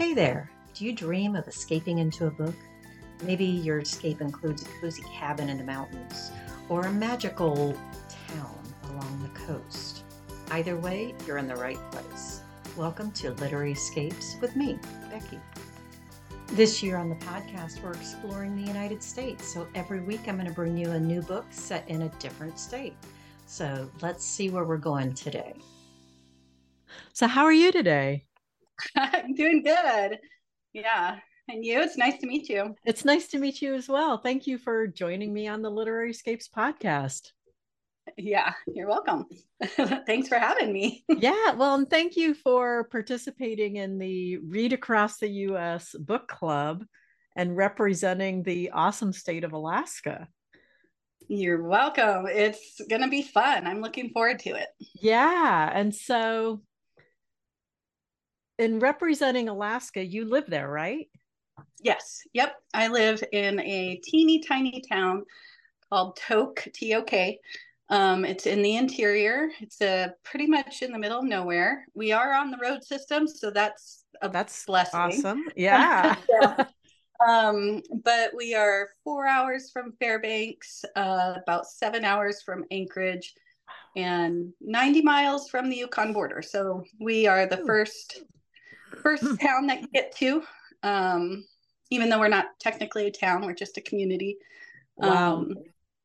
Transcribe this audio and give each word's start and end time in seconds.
Hey 0.00 0.14
there, 0.14 0.50
do 0.72 0.86
you 0.86 0.94
dream 0.94 1.36
of 1.36 1.46
escaping 1.46 1.98
into 1.98 2.26
a 2.26 2.30
book? 2.30 2.54
Maybe 3.22 3.44
your 3.44 3.80
escape 3.80 4.22
includes 4.22 4.62
a 4.62 4.80
cozy 4.80 5.02
cabin 5.12 5.50
in 5.50 5.58
the 5.58 5.64
mountains 5.64 6.30
or 6.70 6.86
a 6.86 6.90
magical 6.90 7.76
town 8.08 8.58
along 8.84 9.22
the 9.22 9.40
coast. 9.40 10.04
Either 10.52 10.78
way, 10.78 11.14
you're 11.26 11.36
in 11.36 11.46
the 11.46 11.54
right 11.54 11.78
place. 11.90 12.40
Welcome 12.78 13.12
to 13.12 13.32
Literary 13.32 13.72
Escapes 13.72 14.36
with 14.40 14.56
me, 14.56 14.78
Becky. 15.10 15.38
This 16.46 16.82
year 16.82 16.96
on 16.96 17.10
the 17.10 17.16
podcast, 17.16 17.82
we're 17.82 17.92
exploring 17.92 18.56
the 18.56 18.66
United 18.66 19.02
States. 19.02 19.52
So 19.52 19.68
every 19.74 20.00
week, 20.00 20.28
I'm 20.28 20.36
going 20.36 20.48
to 20.48 20.54
bring 20.54 20.78
you 20.78 20.92
a 20.92 20.98
new 20.98 21.20
book 21.20 21.44
set 21.50 21.86
in 21.90 22.00
a 22.00 22.08
different 22.18 22.58
state. 22.58 22.96
So 23.44 23.90
let's 24.00 24.24
see 24.24 24.48
where 24.48 24.64
we're 24.64 24.78
going 24.78 25.12
today. 25.12 25.52
So, 27.12 27.28
how 27.28 27.44
are 27.44 27.52
you 27.52 27.70
today? 27.70 28.24
I'm 28.96 29.34
doing 29.34 29.62
good. 29.62 30.18
Yeah. 30.72 31.18
And 31.48 31.64
you? 31.64 31.80
It's 31.80 31.96
nice 31.96 32.18
to 32.18 32.26
meet 32.26 32.48
you. 32.48 32.76
It's 32.84 33.04
nice 33.04 33.28
to 33.28 33.38
meet 33.38 33.60
you 33.60 33.74
as 33.74 33.88
well. 33.88 34.18
Thank 34.18 34.46
you 34.46 34.58
for 34.58 34.86
joining 34.86 35.32
me 35.32 35.48
on 35.48 35.62
the 35.62 35.70
Literary 35.70 36.10
Escapes 36.10 36.48
podcast. 36.48 37.32
Yeah, 38.16 38.52
you're 38.72 38.88
welcome. 38.88 39.26
Thanks 40.06 40.28
for 40.28 40.38
having 40.38 40.72
me. 40.72 41.04
yeah, 41.08 41.52
well, 41.52 41.74
and 41.74 41.88
thank 41.88 42.16
you 42.16 42.34
for 42.34 42.84
participating 42.84 43.76
in 43.76 43.98
the 43.98 44.38
Read 44.38 44.72
Across 44.72 45.18
the 45.18 45.28
US 45.28 45.94
book 45.98 46.28
club 46.28 46.84
and 47.36 47.56
representing 47.56 48.42
the 48.42 48.70
awesome 48.70 49.12
state 49.12 49.44
of 49.44 49.52
Alaska. 49.52 50.28
You're 51.28 51.62
welcome. 51.62 52.26
It's 52.26 52.80
going 52.88 53.02
to 53.02 53.08
be 53.08 53.22
fun. 53.22 53.66
I'm 53.66 53.80
looking 53.80 54.10
forward 54.10 54.40
to 54.40 54.50
it. 54.50 54.66
Yeah. 55.00 55.70
And 55.72 55.94
so, 55.94 56.62
in 58.60 58.78
representing 58.78 59.48
Alaska, 59.48 60.04
you 60.04 60.26
live 60.26 60.44
there, 60.46 60.68
right? 60.68 61.08
Yes. 61.82 62.20
Yep. 62.34 62.54
I 62.74 62.88
live 62.88 63.24
in 63.32 63.58
a 63.60 63.96
teeny 64.04 64.40
tiny 64.40 64.82
town 64.86 65.24
called 65.88 66.16
Tok, 66.16 66.68
T 66.74 66.94
O 66.94 67.02
K. 67.02 67.40
Um, 67.88 68.24
it's 68.24 68.46
in 68.46 68.62
the 68.62 68.76
interior. 68.76 69.48
It's 69.60 69.80
uh, 69.80 70.08
pretty 70.24 70.46
much 70.46 70.82
in 70.82 70.92
the 70.92 70.98
middle 70.98 71.18
of 71.18 71.24
nowhere. 71.24 71.86
We 71.94 72.12
are 72.12 72.34
on 72.34 72.50
the 72.50 72.58
road 72.62 72.84
system, 72.84 73.26
so 73.26 73.50
that's 73.50 74.04
a 74.20 74.28
that's 74.28 74.66
blessing. 74.66 75.00
Awesome. 75.00 75.44
Yeah. 75.56 76.16
yeah. 76.28 76.66
Um, 77.26 77.82
but 78.04 78.30
we 78.36 78.54
are 78.54 78.90
four 79.04 79.26
hours 79.26 79.70
from 79.70 79.92
Fairbanks, 80.00 80.84
uh, 80.96 81.34
about 81.42 81.66
seven 81.66 82.04
hours 82.04 82.42
from 82.42 82.64
Anchorage, 82.70 83.34
and 83.96 84.52
90 84.60 85.02
miles 85.02 85.48
from 85.50 85.68
the 85.68 85.76
Yukon 85.76 86.12
border. 86.12 86.42
So 86.42 86.84
we 87.00 87.26
are 87.26 87.46
the 87.46 87.58
first 87.66 88.22
first 89.02 89.22
hmm. 89.22 89.34
town 89.36 89.66
that 89.66 89.82
you 89.82 89.88
get 89.92 90.14
to. 90.16 90.42
Um, 90.82 91.44
even 91.90 92.08
though 92.08 92.20
we're 92.20 92.28
not 92.28 92.46
technically 92.60 93.06
a 93.06 93.10
town, 93.10 93.44
we're 93.44 93.54
just 93.54 93.76
a 93.76 93.80
community. 93.80 94.38
Wow. 94.96 95.34
Um, 95.34 95.54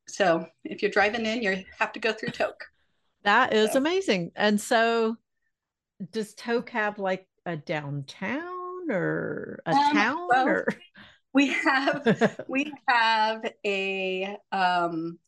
so 0.08 0.46
if 0.64 0.82
you're 0.82 0.92
driving 0.92 1.26
in, 1.26 1.42
you 1.42 1.64
have 1.80 1.92
to 1.94 2.00
go 2.00 2.14
through 2.14 2.30
Tok. 2.30 2.64
That 3.24 3.54
is 3.54 3.74
so. 3.74 3.78
amazing. 3.78 4.32
And 4.36 4.60
so 4.60 5.18
does 6.12 6.34
Tok 6.34 6.70
have 6.72 7.00
like 7.00 7.28
a 7.46 7.58
downtown 7.58 8.90
or 8.90 9.62
a 9.66 9.72
um, 9.72 9.92
town 9.94 10.28
well, 10.30 10.48
or 10.48 10.68
we 11.34 11.50
have 11.50 12.44
we 12.48 12.72
have 12.88 13.52
a 13.66 14.38
um 14.52 15.20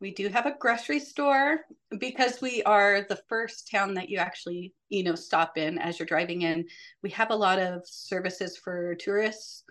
we 0.00 0.12
do 0.12 0.28
have 0.28 0.46
a 0.46 0.56
grocery 0.58 0.98
store 0.98 1.60
because 1.98 2.40
we 2.40 2.62
are 2.62 3.06
the 3.08 3.20
first 3.28 3.70
town 3.70 3.94
that 3.94 4.08
you 4.08 4.18
actually 4.18 4.72
you 4.88 5.02
know 5.02 5.14
stop 5.14 5.58
in 5.58 5.78
as 5.78 5.98
you're 5.98 6.06
driving 6.06 6.42
in 6.42 6.64
we 7.02 7.10
have 7.10 7.30
a 7.30 7.36
lot 7.36 7.58
of 7.58 7.82
services 7.86 8.56
for 8.56 8.94
tourists 8.96 9.64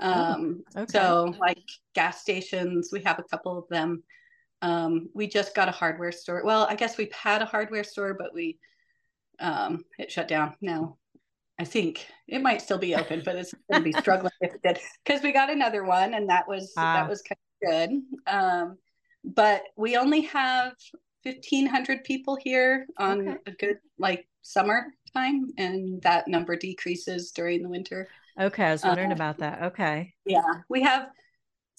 Oh, 0.00 0.12
um, 0.12 0.64
oh, 0.76 0.82
okay. 0.82 0.92
So, 0.92 1.34
like 1.38 1.62
gas 1.94 2.20
stations, 2.20 2.90
we 2.92 3.02
have 3.02 3.18
a 3.18 3.24
couple 3.24 3.58
of 3.58 3.68
them. 3.68 4.02
Um, 4.62 5.08
we 5.14 5.26
just 5.26 5.54
got 5.54 5.68
a 5.68 5.72
hardware 5.72 6.12
store. 6.12 6.42
Well, 6.44 6.66
I 6.68 6.74
guess 6.74 6.96
we've 6.96 7.12
had 7.12 7.42
a 7.42 7.46
hardware 7.46 7.84
store, 7.84 8.14
but 8.14 8.34
we 8.34 8.58
um, 9.40 9.84
it 9.98 10.10
shut 10.10 10.28
down. 10.28 10.54
Now, 10.60 10.96
I 11.58 11.64
think 11.64 12.06
it 12.26 12.42
might 12.42 12.62
still 12.62 12.78
be 12.78 12.94
open, 12.94 13.22
but 13.24 13.36
it's 13.36 13.54
going 13.70 13.84
to 13.84 13.92
be 13.92 13.92
struggling 14.00 14.32
if 14.40 14.54
it 14.54 14.62
did 14.62 14.78
because 15.04 15.22
we 15.22 15.32
got 15.32 15.50
another 15.50 15.84
one, 15.84 16.14
and 16.14 16.28
that 16.28 16.48
was 16.48 16.72
ah. 16.76 16.94
that 16.94 17.08
was 17.08 17.22
kind 17.22 17.38
of 17.62 17.70
good. 17.70 18.02
But 19.24 19.62
we 19.76 19.96
only 19.96 20.22
have 20.22 20.74
fifteen 21.22 21.66
hundred 21.66 22.04
people 22.04 22.36
here 22.36 22.86
on 22.98 23.28
okay. 23.28 23.38
a 23.46 23.50
good 23.52 23.78
like 23.98 24.28
summer 24.42 24.92
time, 25.14 25.50
and 25.58 26.02
that 26.02 26.28
number 26.28 26.56
decreases 26.56 27.32
during 27.32 27.62
the 27.62 27.68
winter. 27.68 28.08
Okay, 28.38 28.64
I 28.64 28.72
was 28.72 28.84
wondering 28.84 29.12
uh, 29.12 29.14
about 29.14 29.38
that. 29.38 29.62
Okay. 29.62 30.12
Yeah, 30.26 30.42
we 30.68 30.82
have 30.82 31.08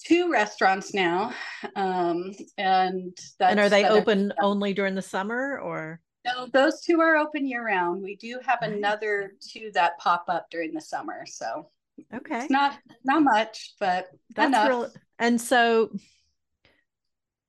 two 0.04 0.30
restaurants 0.30 0.92
now, 0.94 1.32
um, 1.76 2.32
and 2.58 3.16
and 3.40 3.60
are 3.60 3.68
they 3.68 3.84
open 3.84 4.32
only 4.42 4.74
during 4.74 4.94
the 4.94 5.02
summer 5.02 5.58
or? 5.58 6.00
No, 6.24 6.48
those 6.52 6.80
two 6.80 7.00
are 7.00 7.16
open 7.16 7.46
year 7.46 7.64
round. 7.64 8.02
We 8.02 8.16
do 8.16 8.40
have 8.44 8.58
another 8.62 9.34
two 9.40 9.70
that 9.74 9.96
pop 9.98 10.24
up 10.28 10.48
during 10.50 10.74
the 10.74 10.80
summer, 10.80 11.24
so 11.24 11.68
okay, 12.12 12.40
it's 12.40 12.50
not 12.50 12.78
not 13.04 13.22
much, 13.22 13.74
but 13.78 14.08
that's 14.34 14.48
enough. 14.48 14.68
Real, 14.68 14.92
and 15.20 15.40
so 15.40 15.92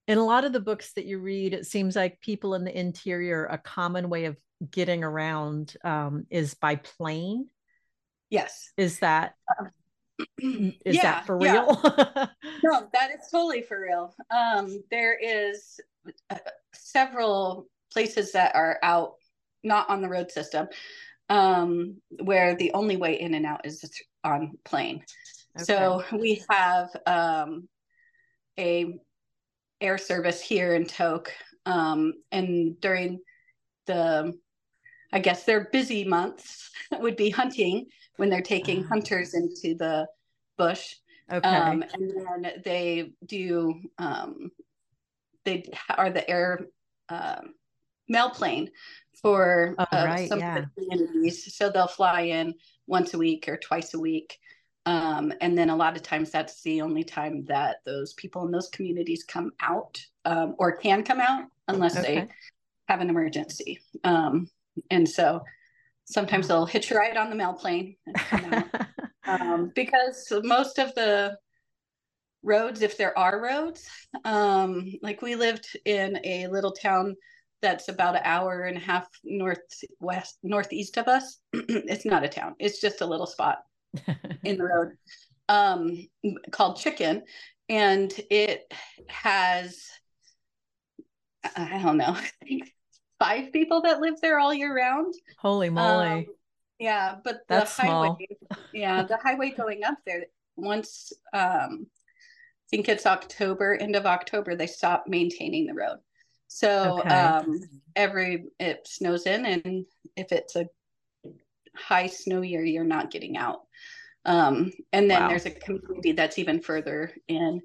in 0.07 0.17
a 0.17 0.25
lot 0.25 0.45
of 0.45 0.53
the 0.53 0.59
books 0.59 0.93
that 0.93 1.05
you 1.05 1.19
read, 1.19 1.53
it 1.53 1.65
seems 1.65 1.95
like 1.95 2.21
people 2.21 2.55
in 2.55 2.63
the 2.63 2.77
interior, 2.77 3.45
a 3.45 3.57
common 3.57 4.09
way 4.09 4.25
of 4.25 4.37
getting 4.71 5.03
around 5.03 5.75
um, 5.83 6.25
is 6.29 6.53
by 6.53 6.75
plane. 6.75 7.47
Yes. 8.29 8.71
Is 8.77 8.99
that 8.99 9.35
is 10.39 10.73
yeah, 10.85 11.01
that 11.01 11.25
for 11.25 11.37
real? 11.37 11.79
Yeah. 11.83 12.27
no, 12.63 12.87
that 12.93 13.11
is 13.11 13.29
totally 13.29 13.61
for 13.61 13.81
real. 13.81 14.15
Um, 14.31 14.81
there 14.89 15.17
is 15.21 15.79
uh, 16.29 16.37
several 16.73 17.67
places 17.91 18.31
that 18.31 18.55
are 18.55 18.79
out, 18.83 19.15
not 19.63 19.89
on 19.89 20.01
the 20.01 20.09
road 20.09 20.31
system, 20.31 20.67
um, 21.29 21.97
where 22.23 22.55
the 22.55 22.71
only 22.73 22.95
way 22.95 23.19
in 23.19 23.33
and 23.33 23.45
out 23.45 23.65
is 23.65 23.83
on 24.23 24.57
plane. 24.63 25.03
Okay. 25.57 25.65
So 25.65 26.03
we 26.13 26.43
have 26.49 26.89
um, 27.05 27.67
a 28.57 28.99
air 29.81 29.97
service 29.97 30.41
here 30.41 30.73
in 30.73 30.85
Tok, 30.85 31.31
um, 31.65 32.13
and 32.31 32.79
during 32.79 33.19
the 33.85 34.33
I 35.11 35.19
guess 35.19 35.43
their 35.43 35.69
busy 35.71 36.03
months 36.03 36.69
would 36.99 37.15
be 37.15 37.29
hunting 37.29 37.87
when 38.17 38.29
they're 38.29 38.41
taking 38.41 38.83
uh, 38.83 38.87
hunters 38.87 39.33
into 39.33 39.75
the 39.75 40.07
bush. 40.57 40.95
Okay. 41.31 41.47
Um, 41.47 41.83
and 41.93 42.11
then 42.43 42.51
they 42.63 43.11
do, 43.25 43.81
um, 43.97 44.51
they 45.45 45.65
are 45.89 46.09
the 46.09 46.29
air 46.29 46.67
uh, 47.09 47.41
mail 48.07 48.29
plane 48.29 48.69
for 49.21 49.75
oh, 49.77 49.85
uh, 49.91 50.05
right, 50.05 50.29
some 50.29 50.39
yeah. 50.39 50.57
of 50.57 50.65
the 50.75 50.81
communities. 50.81 51.55
So 51.55 51.69
they'll 51.69 51.87
fly 51.87 52.21
in 52.21 52.53
once 52.85 53.13
a 53.13 53.17
week 53.17 53.47
or 53.47 53.57
twice 53.57 53.93
a 53.93 53.99
week. 53.99 54.37
Um, 54.87 55.33
and 55.41 55.57
then 55.57 55.69
a 55.69 55.75
lot 55.75 55.97
of 55.97 56.01
times 56.01 56.31
that's 56.31 56.61
the 56.61 56.81
only 56.81 57.03
time 57.03 57.43
that 57.49 57.81
those 57.85 58.13
people 58.13 58.45
in 58.45 58.51
those 58.51 58.69
communities 58.69 59.25
come 59.25 59.51
out 59.59 60.01
um, 60.23 60.55
or 60.59 60.77
can 60.77 61.03
come 61.03 61.19
out 61.19 61.43
unless 61.67 61.97
okay. 61.97 62.15
they 62.15 62.27
have 62.87 63.01
an 63.01 63.09
emergency. 63.09 63.81
Um, 64.05 64.49
and 64.89 65.07
so 65.07 65.43
sometimes 66.05 66.47
they'll 66.47 66.65
hitch 66.65 66.89
a 66.89 66.95
ride 66.95 67.17
on 67.17 67.29
the 67.29 67.35
mail 67.35 67.51
plane 67.51 67.97
um, 69.27 69.73
because 69.75 70.31
most 70.43 70.79
of 70.79 70.95
the 70.95 71.37
roads, 72.41 72.81
if 72.81 72.97
there 72.97 73.17
are 73.19 73.41
roads, 73.41 73.89
um, 74.23 74.93
like 75.01 75.21
we 75.21 75.35
lived 75.35 75.67
in 75.83 76.17
a 76.23 76.47
little 76.47 76.71
town 76.71 77.13
that's 77.61 77.89
about 77.89 78.15
an 78.15 78.21
hour 78.23 78.61
and 78.61 78.77
a 78.77 78.79
half 78.79 79.05
northwest 79.25 80.37
northeast 80.43 80.95
of 80.95 81.09
us. 81.09 81.39
it's 81.51 82.05
not 82.05 82.23
a 82.23 82.29
town; 82.29 82.55
it's 82.57 82.79
just 82.79 83.01
a 83.01 83.05
little 83.05 83.25
spot 83.25 83.57
in 84.43 84.57
the 84.57 84.63
road 84.63 84.97
um, 85.49 86.07
called 86.51 86.77
Chicken, 86.77 87.23
and 87.69 88.13
it 88.29 88.73
has 89.07 89.87
I 91.55 91.81
don't 91.83 91.97
know. 91.97 92.05
I 92.15 92.29
think 92.45 92.73
five 93.19 93.51
people 93.51 93.81
that 93.81 94.01
live 94.01 94.15
there 94.21 94.39
all 94.39 94.53
year 94.53 94.75
round. 94.75 95.13
Holy 95.39 95.69
moly. 95.69 96.07
Um, 96.07 96.25
yeah, 96.79 97.15
but 97.23 97.41
That's 97.47 97.75
the 97.75 97.83
highway, 97.83 98.07
small. 98.07 98.63
yeah, 98.73 99.03
the 99.03 99.17
highway 99.17 99.51
going 99.51 99.83
up 99.83 99.97
there, 100.05 100.25
once 100.55 101.13
um 101.33 101.87
I 101.87 102.69
think 102.69 102.89
it's 102.89 103.05
October, 103.05 103.75
end 103.75 103.95
of 103.95 104.05
October, 104.05 104.55
they 104.55 104.67
stop 104.67 105.05
maintaining 105.07 105.67
the 105.67 105.73
road. 105.73 105.97
So 106.47 106.99
okay. 106.99 107.09
um 107.09 107.61
every 107.95 108.45
it 108.59 108.87
snows 108.87 109.25
in 109.25 109.45
and 109.45 109.85
if 110.15 110.31
it's 110.31 110.55
a 110.55 110.69
high 111.75 112.07
snow 112.07 112.41
year, 112.41 112.63
you're 112.63 112.83
not 112.83 113.11
getting 113.11 113.37
out. 113.37 113.61
Um 114.27 114.71
and 114.93 115.09
then 115.09 115.21
wow. 115.21 115.29
there's 115.29 115.45
a 115.47 115.51
community 115.51 116.11
that's 116.11 116.37
even 116.37 116.61
further 116.61 117.11
in. 117.27 117.61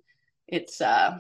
It's 0.49 0.81
uh 0.81 1.19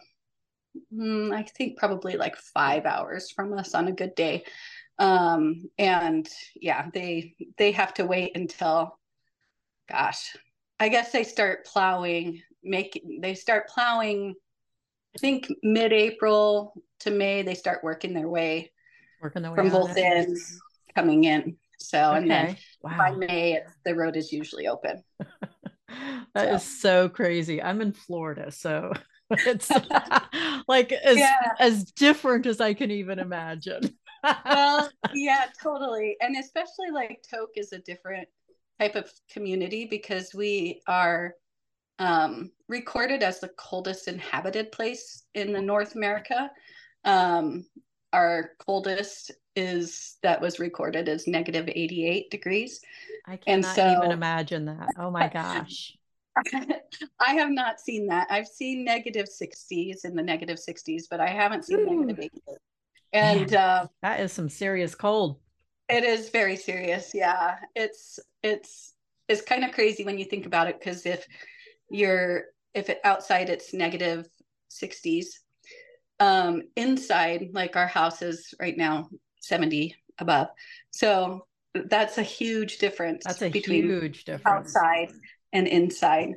mm, 0.92 1.34
I 1.34 1.42
think 1.42 1.78
probably 1.78 2.16
like 2.16 2.36
five 2.36 2.86
hours 2.86 3.30
from 3.30 3.52
us 3.52 3.74
on 3.74 3.88
a 3.88 3.92
good 3.92 4.14
day. 4.14 4.44
Um, 4.98 5.68
and 5.78 6.28
yeah, 6.54 6.88
they 6.92 7.34
they 7.58 7.72
have 7.72 7.94
to 7.94 8.06
wait 8.06 8.36
until 8.36 8.98
gosh, 9.88 10.36
I 10.78 10.88
guess 10.88 11.12
they 11.12 11.24
start 11.24 11.66
plowing, 11.66 12.42
make 12.62 13.02
they 13.20 13.34
start 13.34 13.68
plowing. 13.68 14.34
I 15.14 15.18
think 15.18 15.48
mid-April 15.62 16.72
to 17.00 17.10
May, 17.10 17.42
they 17.42 17.54
start 17.54 17.84
working 17.84 18.14
their 18.14 18.28
way 18.28 18.70
Working 19.20 19.42
their 19.42 19.52
way 19.52 19.56
from 19.56 19.70
both 19.70 19.96
ends 19.96 20.58
coming 20.94 21.24
in. 21.24 21.56
So 21.88 22.12
and 22.12 22.30
then 22.30 22.46
Okay. 22.46 22.58
by 22.96 23.10
May, 23.12 23.54
it's, 23.54 23.72
the 23.84 23.94
road 23.94 24.16
is 24.16 24.32
usually 24.32 24.68
open. 24.68 25.02
That 26.34 26.54
is 26.54 26.62
so 26.62 27.10
crazy. 27.10 27.62
I'm 27.62 27.82
in 27.82 27.92
Florida, 27.92 28.50
so 28.50 28.92
it's 29.30 29.70
like 30.68 30.92
as 30.92 31.18
Yeah. 31.18 31.52
as 31.60 31.84
different 31.84 32.46
as 32.46 32.60
I 32.60 32.72
can 32.72 32.90
even 32.90 33.18
imagine. 33.18 33.82
well, 34.46 34.90
yeah, 35.14 35.46
totally. 35.62 36.16
And 36.22 36.36
especially 36.36 36.90
like 36.90 37.22
Tok 37.30 37.50
is 37.56 37.72
a 37.72 37.78
different 37.80 38.28
type 38.80 38.94
of 38.96 39.12
community 39.30 39.84
because 39.84 40.32
we 40.34 40.80
are 40.86 41.34
um, 41.98 42.50
recorded 42.68 43.22
as 43.22 43.40
the 43.40 43.50
coldest 43.58 44.08
inhabited 44.08 44.72
place 44.72 45.24
in 45.34 45.52
the 45.52 45.60
North 45.60 45.94
America. 45.94 46.50
Um, 47.04 47.66
our 48.12 48.50
coldest 48.58 49.30
is 49.56 50.16
that 50.22 50.40
was 50.40 50.58
recorded 50.58 51.08
as 51.08 51.26
negative 51.26 51.68
88 51.68 52.30
degrees. 52.30 52.80
I 53.26 53.38
And 53.46 53.62
cannot 53.64 53.76
so- 53.76 53.92
even 53.98 54.12
imagine 54.12 54.64
that. 54.66 54.90
Oh 54.98 55.10
my 55.10 55.28
gosh. 55.28 55.96
I 57.20 57.34
have 57.34 57.50
not 57.50 57.78
seen 57.80 58.06
that. 58.06 58.26
I've 58.30 58.46
seen 58.48 58.84
negative 58.84 59.26
60s 59.26 60.04
in 60.04 60.14
the 60.14 60.22
negative 60.22 60.58
60s, 60.58 61.02
but 61.10 61.20
I 61.20 61.28
haven't 61.28 61.66
seen 61.66 61.80
Ooh. 61.80 62.04
negative 62.04 62.18
88. 62.20 62.58
And 63.12 63.54
uh, 63.54 63.86
That 64.00 64.20
is 64.20 64.32
some 64.32 64.48
serious 64.48 64.94
cold. 64.94 65.38
It 65.90 66.04
is 66.04 66.30
very 66.30 66.56
serious. 66.56 67.10
Yeah. 67.14 67.56
It's 67.74 68.18
it's 68.42 68.94
it's 69.28 69.42
kind 69.42 69.64
of 69.64 69.72
crazy 69.72 70.04
when 70.04 70.18
you 70.18 70.24
think 70.24 70.46
about 70.46 70.68
it 70.68 70.78
because 70.78 71.04
if 71.04 71.26
you're 71.90 72.44
if 72.72 72.88
it 72.88 73.00
outside 73.04 73.50
it's 73.50 73.74
negative 73.74 74.26
60s 74.70 75.26
um 76.22 76.62
inside 76.76 77.48
like 77.52 77.74
our 77.74 77.86
house 77.88 78.22
is 78.22 78.54
right 78.60 78.76
now 78.76 79.08
70 79.40 79.96
above. 80.18 80.48
So 80.92 81.46
that's 81.74 82.16
a 82.18 82.22
huge 82.22 82.78
difference 82.78 83.24
That's 83.24 83.42
a 83.42 83.48
between 83.50 83.88
huge 83.88 84.24
difference. 84.24 84.76
outside 84.76 85.12
and 85.52 85.66
inside. 85.66 86.30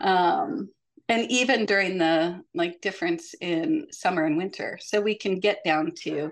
Um 0.00 0.68
and 1.08 1.30
even 1.30 1.66
during 1.66 1.98
the 1.98 2.42
like 2.54 2.80
difference 2.80 3.34
in 3.40 3.86
summer 3.90 4.24
and 4.24 4.36
winter. 4.36 4.78
So 4.82 5.00
we 5.00 5.14
can 5.16 5.40
get 5.40 5.64
down 5.64 5.92
to 6.02 6.30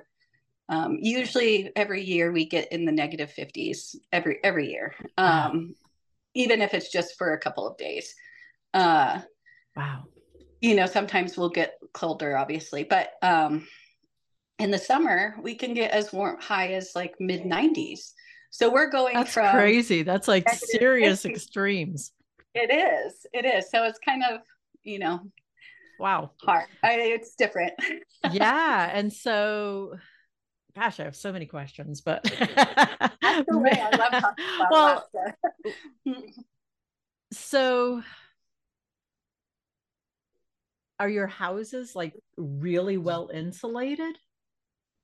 um, 0.68 0.98
usually 1.00 1.72
every 1.74 2.02
year 2.04 2.30
we 2.30 2.44
get 2.46 2.70
in 2.70 2.84
the 2.84 2.92
negative 2.92 3.32
50s 3.36 3.96
every 4.12 4.38
every 4.44 4.70
year. 4.70 4.94
Wow. 5.16 5.48
Um 5.50 5.74
even 6.34 6.60
if 6.60 6.74
it's 6.74 6.92
just 6.92 7.16
for 7.18 7.32
a 7.32 7.40
couple 7.40 7.66
of 7.66 7.78
days. 7.78 8.14
Uh 8.74 9.20
Wow. 9.76 10.04
you 10.60 10.74
know, 10.74 10.86
sometimes 10.86 11.38
we'll 11.38 11.48
get 11.62 11.70
colder 11.92 12.36
obviously, 12.36 12.84
but 12.84 13.12
um 13.22 13.66
in 14.58 14.70
the 14.70 14.78
summer 14.78 15.36
we 15.42 15.54
can 15.54 15.74
get 15.74 15.90
as 15.90 16.12
warm 16.12 16.38
high 16.40 16.74
as 16.74 16.92
like 16.94 17.14
mid 17.20 17.42
90s. 17.42 18.12
So 18.50 18.72
we're 18.72 18.90
going 18.90 19.14
That's 19.14 19.32
from 19.32 19.50
crazy. 19.50 20.02
That's 20.02 20.26
like 20.28 20.48
serious 20.48 21.22
50. 21.22 21.34
extremes. 21.34 22.12
It 22.54 22.70
is. 22.72 23.26
It 23.32 23.44
is. 23.44 23.70
So 23.70 23.84
it's 23.84 23.98
kind 24.04 24.22
of, 24.28 24.40
you 24.82 24.98
know, 24.98 25.20
Wow. 26.00 26.32
hard. 26.42 26.66
I, 26.82 26.94
it's 26.94 27.34
different. 27.34 27.74
Yeah. 28.32 28.90
And 28.92 29.10
so, 29.10 29.94
gosh, 30.76 31.00
I 31.00 31.04
have 31.04 31.16
so 31.16 31.32
many 31.32 31.46
questions, 31.46 32.02
but 32.02 32.22
That's 32.38 33.46
the 33.48 33.58
way 33.58 33.70
I 33.72 33.96
love 33.96 34.20
talking 34.20 34.44
about 34.56 34.70
well, 34.70 35.08
so 37.32 38.02
are 41.00 41.08
your 41.08 41.26
houses 41.26 41.96
like 41.96 42.14
really 42.36 42.98
well 42.98 43.30
insulated? 43.32 44.16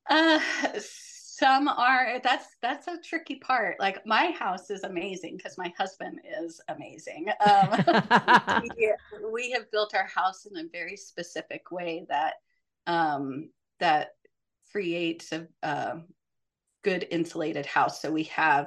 uh, 0.09 0.41
some 0.79 1.69
are. 1.69 2.21
That's 2.23 2.47
that's 2.63 2.87
a 2.87 2.99
tricky 2.99 3.37
part. 3.37 3.77
Like 3.81 4.07
my 4.07 4.31
house 4.39 4.71
is 4.71 4.85
amazing 4.85 5.37
because 5.37 5.59
my 5.59 5.73
husband 5.77 6.21
is 6.41 6.61
amazing. 6.69 7.27
Um, 7.45 7.83
we, 8.63 8.93
we 9.33 9.51
have 9.51 9.71
built 9.71 9.95
our 9.95 10.07
house 10.07 10.47
in 10.47 10.57
a 10.57 10.69
very 10.71 10.97
specific 10.97 11.71
way 11.71 12.07
that 12.09 12.35
um, 12.87 13.51
that 13.81 14.11
creates 14.71 15.33
a, 15.33 15.49
a 15.63 16.01
good 16.85 17.07
insulated 17.11 17.67
house. 17.67 18.01
So 18.01 18.13
we 18.13 18.25
have 18.25 18.67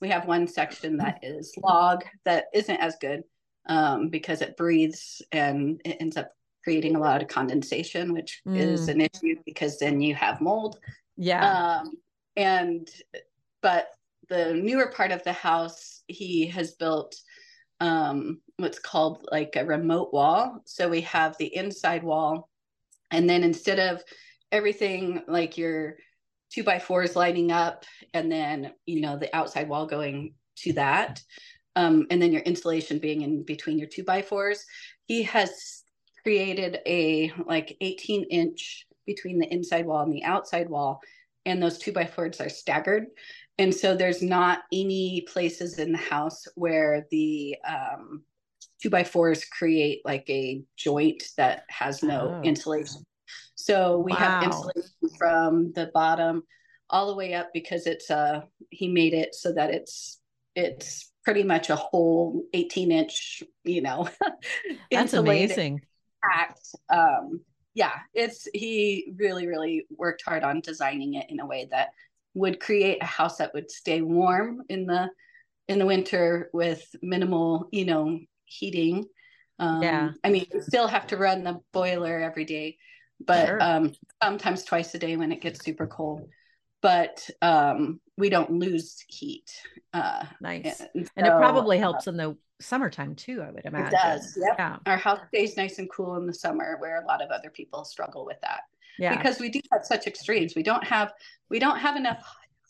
we 0.00 0.08
have 0.08 0.26
one 0.26 0.48
section 0.48 0.96
that 0.96 1.20
is 1.22 1.54
log 1.62 2.04
that 2.24 2.46
isn't 2.52 2.76
as 2.76 2.96
good 3.00 3.22
um, 3.66 4.08
because 4.08 4.42
it 4.42 4.56
breathes 4.56 5.22
and 5.30 5.80
it 5.84 5.98
ends 6.00 6.16
up 6.16 6.32
creating 6.62 6.96
a 6.96 7.00
lot 7.00 7.22
of 7.22 7.28
condensation, 7.28 8.12
which 8.12 8.42
is 8.54 8.86
Mm. 8.86 8.88
an 8.88 9.00
issue 9.00 9.36
because 9.44 9.78
then 9.78 10.00
you 10.00 10.14
have 10.14 10.40
mold. 10.40 10.78
yeah. 11.16 11.80
Um, 11.80 11.94
and 12.36 12.88
but 13.60 13.88
the 14.28 14.54
newer 14.54 14.88
part 14.88 15.12
of 15.12 15.22
the 15.24 15.32
house, 15.32 16.02
he 16.06 16.46
has 16.46 16.72
built 16.72 17.14
um, 17.80 18.40
what's 18.56 18.78
called 18.78 19.26
like 19.30 19.56
a 19.56 19.64
remote 19.64 20.12
wall. 20.12 20.62
So 20.64 20.88
we 20.88 21.02
have 21.02 21.36
the 21.38 21.54
inside 21.54 22.02
wall, 22.02 22.48
and 23.10 23.28
then 23.28 23.44
instead 23.44 23.78
of 23.78 24.02
everything 24.50 25.22
like 25.28 25.58
your 25.58 25.96
two 26.50 26.62
by 26.62 26.78
fours 26.78 27.16
lining 27.16 27.50
up, 27.52 27.84
and 28.14 28.30
then 28.30 28.72
you 28.86 29.00
know 29.00 29.16
the 29.16 29.34
outside 29.36 29.68
wall 29.68 29.86
going 29.86 30.34
to 30.56 30.72
that, 30.74 31.20
um, 31.76 32.06
and 32.10 32.20
then 32.22 32.32
your 32.32 32.42
insulation 32.42 32.98
being 32.98 33.22
in 33.22 33.42
between 33.42 33.78
your 33.78 33.88
two 33.88 34.04
by 34.04 34.22
fours, 34.22 34.64
he 35.06 35.22
has 35.24 35.81
created 36.22 36.78
a 36.86 37.32
like 37.46 37.76
18 37.80 38.24
inch 38.24 38.86
between 39.06 39.38
the 39.38 39.52
inside 39.52 39.86
wall 39.86 40.02
and 40.02 40.12
the 40.12 40.24
outside 40.24 40.68
wall 40.68 41.00
and 41.44 41.60
those 41.62 41.78
two 41.78 41.92
by 41.92 42.04
fours 42.06 42.40
are 42.40 42.48
staggered 42.48 43.06
and 43.58 43.74
so 43.74 43.94
there's 43.94 44.22
not 44.22 44.60
any 44.72 45.22
places 45.32 45.78
in 45.78 45.92
the 45.92 45.98
house 45.98 46.46
where 46.54 47.06
the 47.10 47.56
um, 47.68 48.22
two 48.80 48.90
by 48.90 49.04
fours 49.04 49.44
create 49.44 50.00
like 50.04 50.24
a 50.28 50.62
joint 50.76 51.24
that 51.36 51.64
has 51.68 52.02
no 52.02 52.34
Oh. 52.36 52.42
insulation 52.42 53.04
so 53.54 53.98
we 53.98 54.12
have 54.12 54.42
insulation 54.42 54.90
from 55.18 55.72
the 55.72 55.90
bottom 55.92 56.42
all 56.90 57.08
the 57.08 57.14
way 57.16 57.34
up 57.34 57.50
because 57.52 57.86
it's 57.86 58.10
uh 58.10 58.40
he 58.70 58.88
made 58.88 59.14
it 59.14 59.34
so 59.34 59.52
that 59.52 59.70
it's 59.70 60.20
it's 60.54 61.10
pretty 61.24 61.42
much 61.42 61.70
a 61.70 61.76
whole 61.76 62.44
18 62.52 62.92
inch 62.92 63.42
you 63.64 63.80
know 63.82 64.08
That's 64.90 65.14
insulated 65.14 65.50
amazing. 65.52 65.80
Packed. 66.22 66.68
Um, 66.88 67.40
yeah, 67.74 67.92
it's 68.14 68.46
he 68.52 69.12
really, 69.16 69.46
really 69.46 69.86
worked 69.90 70.22
hard 70.24 70.44
on 70.44 70.60
designing 70.60 71.14
it 71.14 71.26
in 71.30 71.40
a 71.40 71.46
way 71.46 71.68
that 71.70 71.90
would 72.34 72.60
create 72.60 73.02
a 73.02 73.06
house 73.06 73.36
that 73.38 73.54
would 73.54 73.70
stay 73.70 74.02
warm 74.02 74.62
in 74.68 74.86
the 74.86 75.08
in 75.68 75.78
the 75.78 75.86
winter 75.86 76.50
with 76.52 76.84
minimal, 77.02 77.68
you 77.72 77.84
know, 77.84 78.18
heating. 78.44 79.06
Um, 79.58 79.82
Yeah. 79.82 80.10
I 80.24 80.30
mean, 80.30 80.46
you 80.52 80.60
still 80.60 80.88
have 80.88 81.06
to 81.08 81.16
run 81.16 81.44
the 81.44 81.60
boiler 81.72 82.20
every 82.20 82.44
day, 82.44 82.78
but 83.24 83.46
Sure. 83.46 83.62
um, 83.62 83.92
sometimes 84.22 84.64
twice 84.64 84.94
a 84.94 84.98
day 84.98 85.16
when 85.16 85.32
it 85.32 85.40
gets 85.40 85.64
super 85.64 85.86
cold. 85.86 86.28
But 86.82 87.28
um, 87.40 88.00
we 88.18 88.28
don't 88.28 88.50
lose 88.50 89.02
heat. 89.08 89.50
Uh, 89.94 90.24
Nice. 90.40 90.80
and 90.94 91.08
And 91.16 91.26
it 91.26 91.30
so, 91.30 91.38
probably 91.38 91.78
uh, 91.78 91.80
helps 91.80 92.06
in 92.08 92.16
the 92.16 92.36
summertime 92.60 93.14
too, 93.14 93.42
I 93.42 93.50
would 93.50 93.64
imagine. 93.64 93.86
It 93.88 94.02
does, 94.02 94.38
yep. 94.40 94.56
Yeah. 94.58 94.76
our 94.86 94.96
house 94.96 95.20
stays 95.28 95.56
nice 95.56 95.78
and 95.78 95.88
cool 95.90 96.16
in 96.16 96.26
the 96.26 96.34
summer 96.34 96.76
where 96.80 97.00
a 97.02 97.06
lot 97.06 97.22
of 97.22 97.30
other 97.30 97.50
people 97.50 97.84
struggle 97.84 98.24
with 98.26 98.40
that 98.42 98.62
Yeah. 98.98 99.16
because 99.16 99.40
we 99.40 99.48
do 99.48 99.60
have 99.72 99.84
such 99.84 100.06
extremes 100.06 100.54
we 100.54 100.62
don't 100.62 100.84
have 100.84 101.12
we 101.48 101.58
don't 101.58 101.78
have 101.78 101.96
enough 101.96 102.22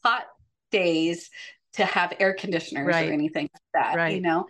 hot 0.03 0.25
days 0.71 1.29
to 1.75 1.85
have 1.85 2.15
air 2.21 2.33
conditioners 2.33 2.87
Right. 2.87 3.09
or 3.11 3.13
anything 3.13 3.51
like 3.53 3.63
that 3.75 3.97
Right. 3.97 4.15
you 4.15 4.23
know 4.23 4.47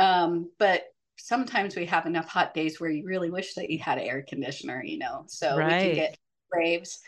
um 0.00 0.50
but 0.58 0.82
sometimes 1.16 1.76
we 1.76 1.86
have 1.86 2.06
enough 2.06 2.28
hot 2.28 2.52
days 2.54 2.80
where 2.80 2.90
you 2.90 3.04
really 3.06 3.30
wish 3.30 3.54
that 3.54 3.70
you 3.70 3.78
had 3.78 3.98
an 3.98 4.04
air 4.04 4.24
conditioner 4.28 4.82
you 4.84 4.98
know 4.98 5.22
so 5.28 5.56
we 5.56 5.62
can 5.70 5.94
get 5.94 6.18
waves 6.52 6.98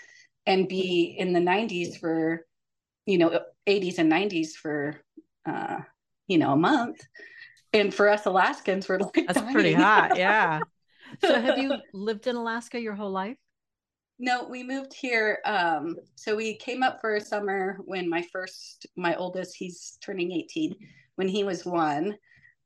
and 0.46 0.68
be 0.68 1.14
in 1.18 1.32
the 1.32 1.40
90s 1.40 1.98
for 1.98 2.44
you 3.06 3.18
know 3.18 3.40
80s 3.66 3.98
and 3.98 4.10
90s 4.10 4.50
for 4.50 5.00
uh 5.46 5.78
you 6.26 6.38
know 6.38 6.52
a 6.52 6.56
month 6.56 7.00
and 7.72 7.92
for 7.92 8.08
us 8.08 8.26
alaskans 8.26 8.88
we're 8.88 8.98
like 8.98 9.26
That's 9.26 9.52
pretty 9.52 9.72
hot. 9.72 10.16
Yeah. 10.16 10.60
So 11.20 11.38
have 11.38 11.58
you 11.58 11.74
lived 11.92 12.26
in 12.26 12.36
Alaska 12.36 12.80
your 12.80 12.94
whole 12.94 13.10
life? 13.10 13.36
No, 14.18 14.44
we 14.44 14.62
moved 14.62 14.94
here. 14.94 15.40
Um, 15.44 15.96
so 16.14 16.34
we 16.34 16.56
came 16.56 16.82
up 16.82 17.02
for 17.02 17.16
a 17.16 17.20
summer 17.20 17.78
when 17.84 18.08
my 18.08 18.24
first, 18.32 18.86
my 18.96 19.14
oldest, 19.16 19.56
he's 19.56 19.98
turning 20.00 20.32
18, 20.32 20.74
when 21.16 21.28
he 21.28 21.44
was 21.44 21.66
one. 21.66 22.16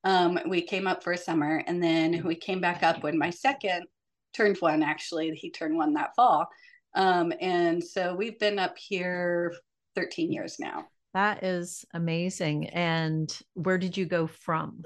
Um, 0.04 0.38
we 0.46 0.62
came 0.62 0.86
up 0.86 1.02
for 1.02 1.12
a 1.12 1.18
summer 1.18 1.64
and 1.66 1.82
then 1.82 2.22
we 2.24 2.36
came 2.36 2.60
back 2.60 2.82
up 2.84 3.02
when 3.02 3.18
my 3.18 3.30
second 3.30 3.86
turned 4.32 4.58
one, 4.58 4.82
actually. 4.82 5.30
He 5.30 5.50
turned 5.50 5.76
one 5.76 5.94
that 5.94 6.14
fall. 6.14 6.46
Um, 6.96 7.32
and 7.40 7.84
so 7.84 8.14
we've 8.14 8.38
been 8.38 8.58
up 8.58 8.76
here 8.76 9.54
13 9.94 10.32
years 10.32 10.56
now. 10.58 10.86
That 11.14 11.44
is 11.44 11.84
amazing. 11.94 12.68
And 12.70 13.34
where 13.54 13.78
did 13.78 13.96
you 13.96 14.06
go 14.06 14.26
from? 14.26 14.82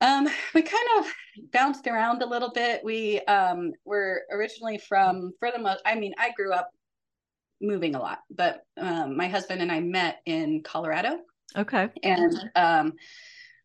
Um, 0.00 0.28
we 0.54 0.62
kind 0.62 0.88
of 0.98 1.06
bounced 1.52 1.86
around 1.86 2.22
a 2.22 2.26
little 2.26 2.50
bit. 2.50 2.84
We 2.84 3.20
um, 3.20 3.72
were 3.84 4.22
originally 4.30 4.78
from, 4.78 5.32
for 5.38 5.50
the 5.50 5.58
most, 5.58 5.80
I 5.86 5.94
mean, 5.94 6.14
I 6.18 6.32
grew 6.32 6.52
up 6.52 6.70
moving 7.60 7.94
a 7.94 8.00
lot, 8.00 8.20
but 8.30 8.62
um, 8.76 9.16
my 9.16 9.28
husband 9.28 9.62
and 9.62 9.72
I 9.72 9.80
met 9.80 10.20
in 10.26 10.62
Colorado. 10.62 11.20
Okay. 11.56 11.88
And 12.02 12.50
um, 12.54 12.92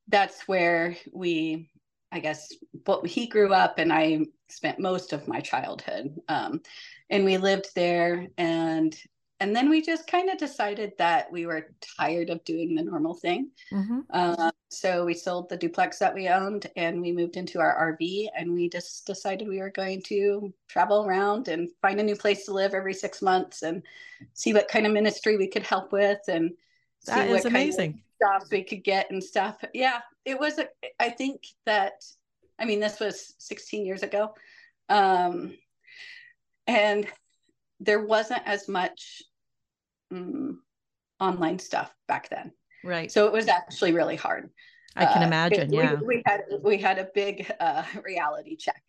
that's 0.08 0.48
where 0.48 0.96
we, 1.14 1.70
I 2.12 2.20
guess, 2.20 2.54
but 2.86 3.06
he 3.08 3.28
grew 3.28 3.54
up 3.54 3.80
and 3.80 3.92
I 3.92 4.26
spent 4.50 4.80
most 4.80 5.14
of 5.14 5.28
my 5.28 5.40
childhood. 5.40 6.20
Um, 6.28 6.62
and 7.10 7.26
we 7.26 7.38
lived 7.38 7.70
there 7.76 8.28
and 8.38 8.96
and 9.42 9.56
then 9.56 9.72
we 9.72 9.82
just 9.82 10.06
kind 10.06 10.30
of 10.30 10.38
decided 10.38 10.94
that 11.00 11.32
we 11.32 11.48
were 11.48 11.74
tired 11.98 12.30
of 12.30 12.44
doing 12.44 12.76
the 12.76 12.84
normal 12.84 13.16
thing. 13.16 13.50
Mm-hmm. 13.74 14.02
Uh, 14.12 14.52
so 14.70 15.04
we 15.04 15.16
sold 15.16 15.50
the 15.50 15.58
duplex 15.58 15.98
that 15.98 16.14
we 16.14 16.30
owned 16.30 16.68
and 16.76 17.02
we 17.02 17.12
moved 17.12 17.38
into 17.38 17.60
our 17.60 17.98
RV 18.00 18.28
and 18.38 18.54
we 18.54 18.70
just 18.70 19.08
decided 19.08 19.48
we 19.48 19.58
were 19.58 19.72
going 19.72 20.04
to 20.04 20.54
travel 20.68 21.08
around 21.08 21.48
and 21.48 21.70
find 21.82 22.00
a 22.00 22.04
new 22.04 22.16
place 22.16 22.46
to 22.46 22.54
live 22.54 22.76
every 22.76 22.94
six 22.94 23.24
months 23.24 23.64
and 23.64 23.82
see 24.34 24.54
what 24.54 24.68
kind 24.68 24.86
of 24.86 24.94
ministry 24.94 25.38
we 25.38 25.48
could 25.48 25.64
help 25.64 25.92
with 25.92 26.20
and 26.28 26.52
that 27.08 27.28
what 27.28 27.46
amazing. 27.46 27.94
Of 27.94 28.11
jobs 28.22 28.50
we 28.52 28.64
could 28.64 28.84
get 28.84 29.10
and 29.12 29.24
stuff. 29.24 29.64
Yeah, 29.74 30.00
it 30.26 30.40
was. 30.40 30.60
A, 30.60 30.68
I 31.00 31.10
think 31.10 31.42
that. 31.66 31.94
I 32.60 32.66
mean, 32.66 32.80
this 32.80 33.00
was 33.00 33.34
16 33.40 33.86
years 33.88 34.04
ago, 34.04 34.36
um, 34.88 35.58
and 36.68 37.08
there 37.80 38.06
wasn't 38.06 38.44
as 38.46 38.68
much 38.68 39.24
mm, 40.14 40.58
online 41.20 41.58
stuff 41.58 41.92
back 42.08 42.30
then. 42.30 42.52
Right. 42.84 43.12
So 43.12 43.26
it 43.26 43.34
was 43.34 43.48
actually 43.48 43.94
really 43.94 44.16
hard. 44.16 44.52
I 44.96 45.06
can 45.06 45.24
uh, 45.24 45.28
imagine. 45.28 45.72
Yeah. 45.72 45.96
We, 45.96 46.06
we, 46.06 46.24
had 46.26 46.42
we 46.62 46.78
had 46.78 47.00
a 47.00 47.08
big 47.14 47.52
uh, 47.60 47.84
reality 48.04 48.56
check 48.56 48.84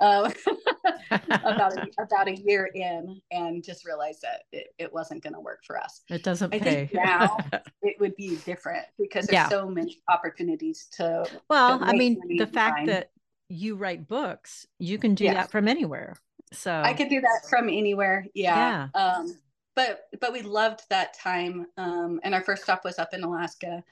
uh, 0.00 0.30
about 1.10 1.76
a, 1.76 1.86
about 1.98 2.28
a 2.28 2.36
year 2.36 2.70
in, 2.74 3.20
and 3.30 3.62
just 3.64 3.84
realized 3.84 4.22
that 4.22 4.42
it, 4.52 4.68
it 4.78 4.92
wasn't 4.92 5.22
going 5.22 5.34
to 5.34 5.40
work 5.40 5.64
for 5.64 5.78
us. 5.78 6.02
It 6.08 6.22
doesn't 6.22 6.54
I 6.54 6.58
pay. 6.58 6.86
think 6.86 6.94
now 6.94 7.36
it 7.82 7.96
would 7.98 8.14
be 8.16 8.36
different 8.44 8.86
because 8.98 9.26
there's 9.26 9.34
yeah. 9.34 9.48
so 9.48 9.68
many 9.68 10.00
opportunities 10.08 10.86
to. 10.92 11.26
Well, 11.50 11.78
to 11.78 11.84
I 11.84 11.92
mean, 11.92 12.20
the 12.38 12.46
fact 12.46 12.86
that 12.86 13.10
you 13.48 13.76
write 13.76 14.06
books, 14.06 14.66
you 14.78 14.98
can 14.98 15.14
do 15.14 15.24
yes. 15.24 15.34
that 15.34 15.50
from 15.50 15.68
anywhere. 15.68 16.14
So 16.52 16.72
I 16.72 16.94
could 16.94 17.08
do 17.08 17.20
that 17.20 17.48
from 17.48 17.68
anywhere. 17.68 18.26
Yeah. 18.34 18.88
yeah. 18.94 19.00
Um, 19.00 19.36
but 19.74 20.08
but 20.20 20.32
we 20.32 20.42
loved 20.42 20.82
that 20.90 21.14
time. 21.14 21.66
Um, 21.76 22.20
and 22.22 22.34
our 22.34 22.42
first 22.42 22.62
stop 22.62 22.84
was 22.84 22.98
up 22.98 23.12
in 23.12 23.22
Alaska. 23.22 23.82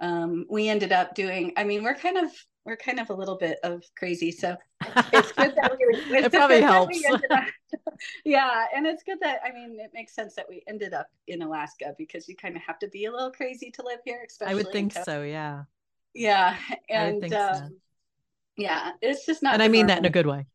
Um, 0.00 0.46
we 0.48 0.68
ended 0.68 0.92
up 0.92 1.14
doing. 1.14 1.52
I 1.56 1.64
mean, 1.64 1.82
we're 1.82 1.94
kind 1.94 2.18
of 2.18 2.30
we're 2.64 2.76
kind 2.76 3.00
of 3.00 3.10
a 3.10 3.14
little 3.14 3.36
bit 3.36 3.58
of 3.62 3.82
crazy, 3.96 4.30
so 4.30 4.56
it's 5.12 5.32
good 5.32 5.54
that 5.56 5.76
we. 5.78 6.16
it 6.16 6.32
probably 6.32 6.60
helps. 6.60 7.02
Up, 7.10 7.20
yeah, 8.24 8.66
and 8.74 8.86
it's 8.86 9.02
good 9.02 9.18
that 9.20 9.40
I 9.44 9.52
mean 9.52 9.78
it 9.80 9.90
makes 9.94 10.14
sense 10.14 10.34
that 10.34 10.46
we 10.48 10.62
ended 10.66 10.94
up 10.94 11.08
in 11.28 11.42
Alaska 11.42 11.94
because 11.98 12.28
you 12.28 12.36
kind 12.36 12.56
of 12.56 12.62
have 12.62 12.78
to 12.80 12.88
be 12.88 13.04
a 13.06 13.12
little 13.12 13.30
crazy 13.30 13.70
to 13.72 13.82
live 13.84 14.00
here. 14.04 14.24
Especially 14.26 14.52
I 14.52 14.56
would 14.56 14.72
think 14.72 14.92
so. 14.92 15.22
Yeah. 15.22 15.64
Yeah, 16.14 16.56
and 16.90 17.24
um, 17.24 17.30
so. 17.30 17.68
yeah, 18.58 18.90
it's 19.00 19.24
just 19.24 19.42
not. 19.42 19.54
And 19.54 19.62
I 19.62 19.68
mean 19.68 19.86
normal. 19.86 19.94
that 19.94 19.98
in 20.00 20.04
a 20.04 20.10
good 20.10 20.26
way 20.26 20.46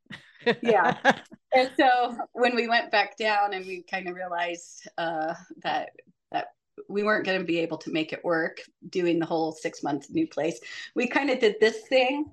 yeah. 0.61 0.95
And 1.53 1.71
so 1.79 2.15
when 2.33 2.55
we 2.55 2.67
went 2.67 2.91
back 2.91 3.17
down 3.17 3.53
and 3.53 3.65
we 3.65 3.81
kind 3.81 4.07
of 4.09 4.15
realized 4.15 4.87
uh, 4.97 5.33
that 5.63 5.91
that 6.31 6.47
we 6.89 7.03
weren't 7.03 7.25
going 7.25 7.39
to 7.39 7.45
be 7.45 7.59
able 7.59 7.77
to 7.77 7.91
make 7.91 8.13
it 8.13 8.23
work 8.23 8.61
doing 8.89 9.19
the 9.19 9.25
whole 9.25 9.51
six 9.51 9.83
months 9.83 10.09
new 10.09 10.27
place, 10.27 10.59
we 10.95 11.07
kind 11.07 11.29
of 11.29 11.39
did 11.39 11.55
this 11.59 11.81
thing 11.87 12.25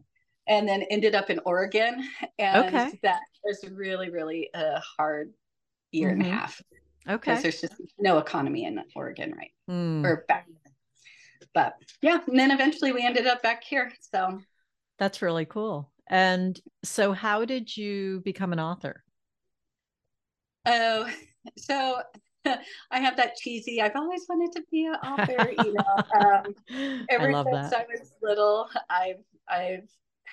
and 0.46 0.68
then 0.68 0.82
ended 0.90 1.14
up 1.14 1.30
in 1.30 1.40
Oregon. 1.44 2.06
And 2.38 2.66
okay. 2.66 2.98
that 3.02 3.20
was 3.42 3.64
really, 3.72 4.10
really 4.10 4.50
a 4.54 4.80
hard 4.80 5.32
year 5.92 6.10
mm-hmm. 6.10 6.20
and 6.20 6.22
a 6.22 6.30
mm-hmm. 6.30 6.38
half. 6.38 6.62
Okay. 7.08 7.32
Because 7.32 7.42
there's 7.42 7.60
just 7.60 7.74
no 7.98 8.18
economy 8.18 8.64
in 8.64 8.82
Oregon, 8.94 9.34
right? 9.36 9.50
Mm. 9.70 10.04
Or 10.04 10.24
back. 10.28 10.46
But 11.52 11.76
yeah, 12.02 12.20
and 12.26 12.38
then 12.38 12.50
eventually 12.50 12.92
we 12.92 13.04
ended 13.04 13.26
up 13.26 13.42
back 13.42 13.62
here. 13.62 13.92
So 14.00 14.40
that's 14.98 15.22
really 15.22 15.44
cool. 15.44 15.90
And 16.08 16.58
so, 16.82 17.12
how 17.12 17.44
did 17.44 17.74
you 17.76 18.20
become 18.24 18.52
an 18.52 18.60
author? 18.60 19.02
Oh, 20.66 21.08
so 21.56 22.02
I 22.90 23.00
have 23.00 23.16
that 23.16 23.36
cheesy. 23.36 23.80
I've 23.80 23.96
always 23.96 24.26
wanted 24.28 24.52
to 24.52 24.64
be 24.70 24.86
an 24.86 24.94
author. 24.94 25.50
You 25.50 25.74
know, 25.74 26.20
um, 26.20 27.06
ever 27.08 27.32
since 27.32 27.70
that. 27.70 27.74
I 27.74 27.84
was 27.90 28.12
little, 28.22 28.68
I've 28.90 29.22
I've 29.48 29.88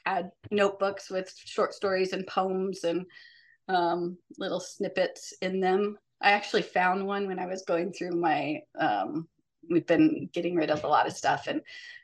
had 0.06 0.32
notebooks 0.50 1.10
with 1.10 1.34
short 1.38 1.74
stories 1.74 2.14
and 2.14 2.26
poems 2.28 2.84
and 2.84 3.06
um, 3.68 4.18
little 4.38 4.60
snippets 4.60 5.34
in 5.42 5.60
them. 5.60 5.98
I 6.22 6.32
actually 6.32 6.64
found 6.64 7.06
one 7.06 7.28
when 7.28 7.40
I 7.40 7.46
was 7.46 7.64
going 7.64 7.94
through 7.94 8.12
my. 8.12 8.62
Um, 8.80 9.28
we've 9.70 9.88
been 9.88 10.30
getting 10.34 10.56
rid 10.56 10.72
of 10.72 10.84
a 10.84 10.88
lot 10.88 11.08
of 11.08 11.14
stuff, 11.14 11.48
and 11.48 11.62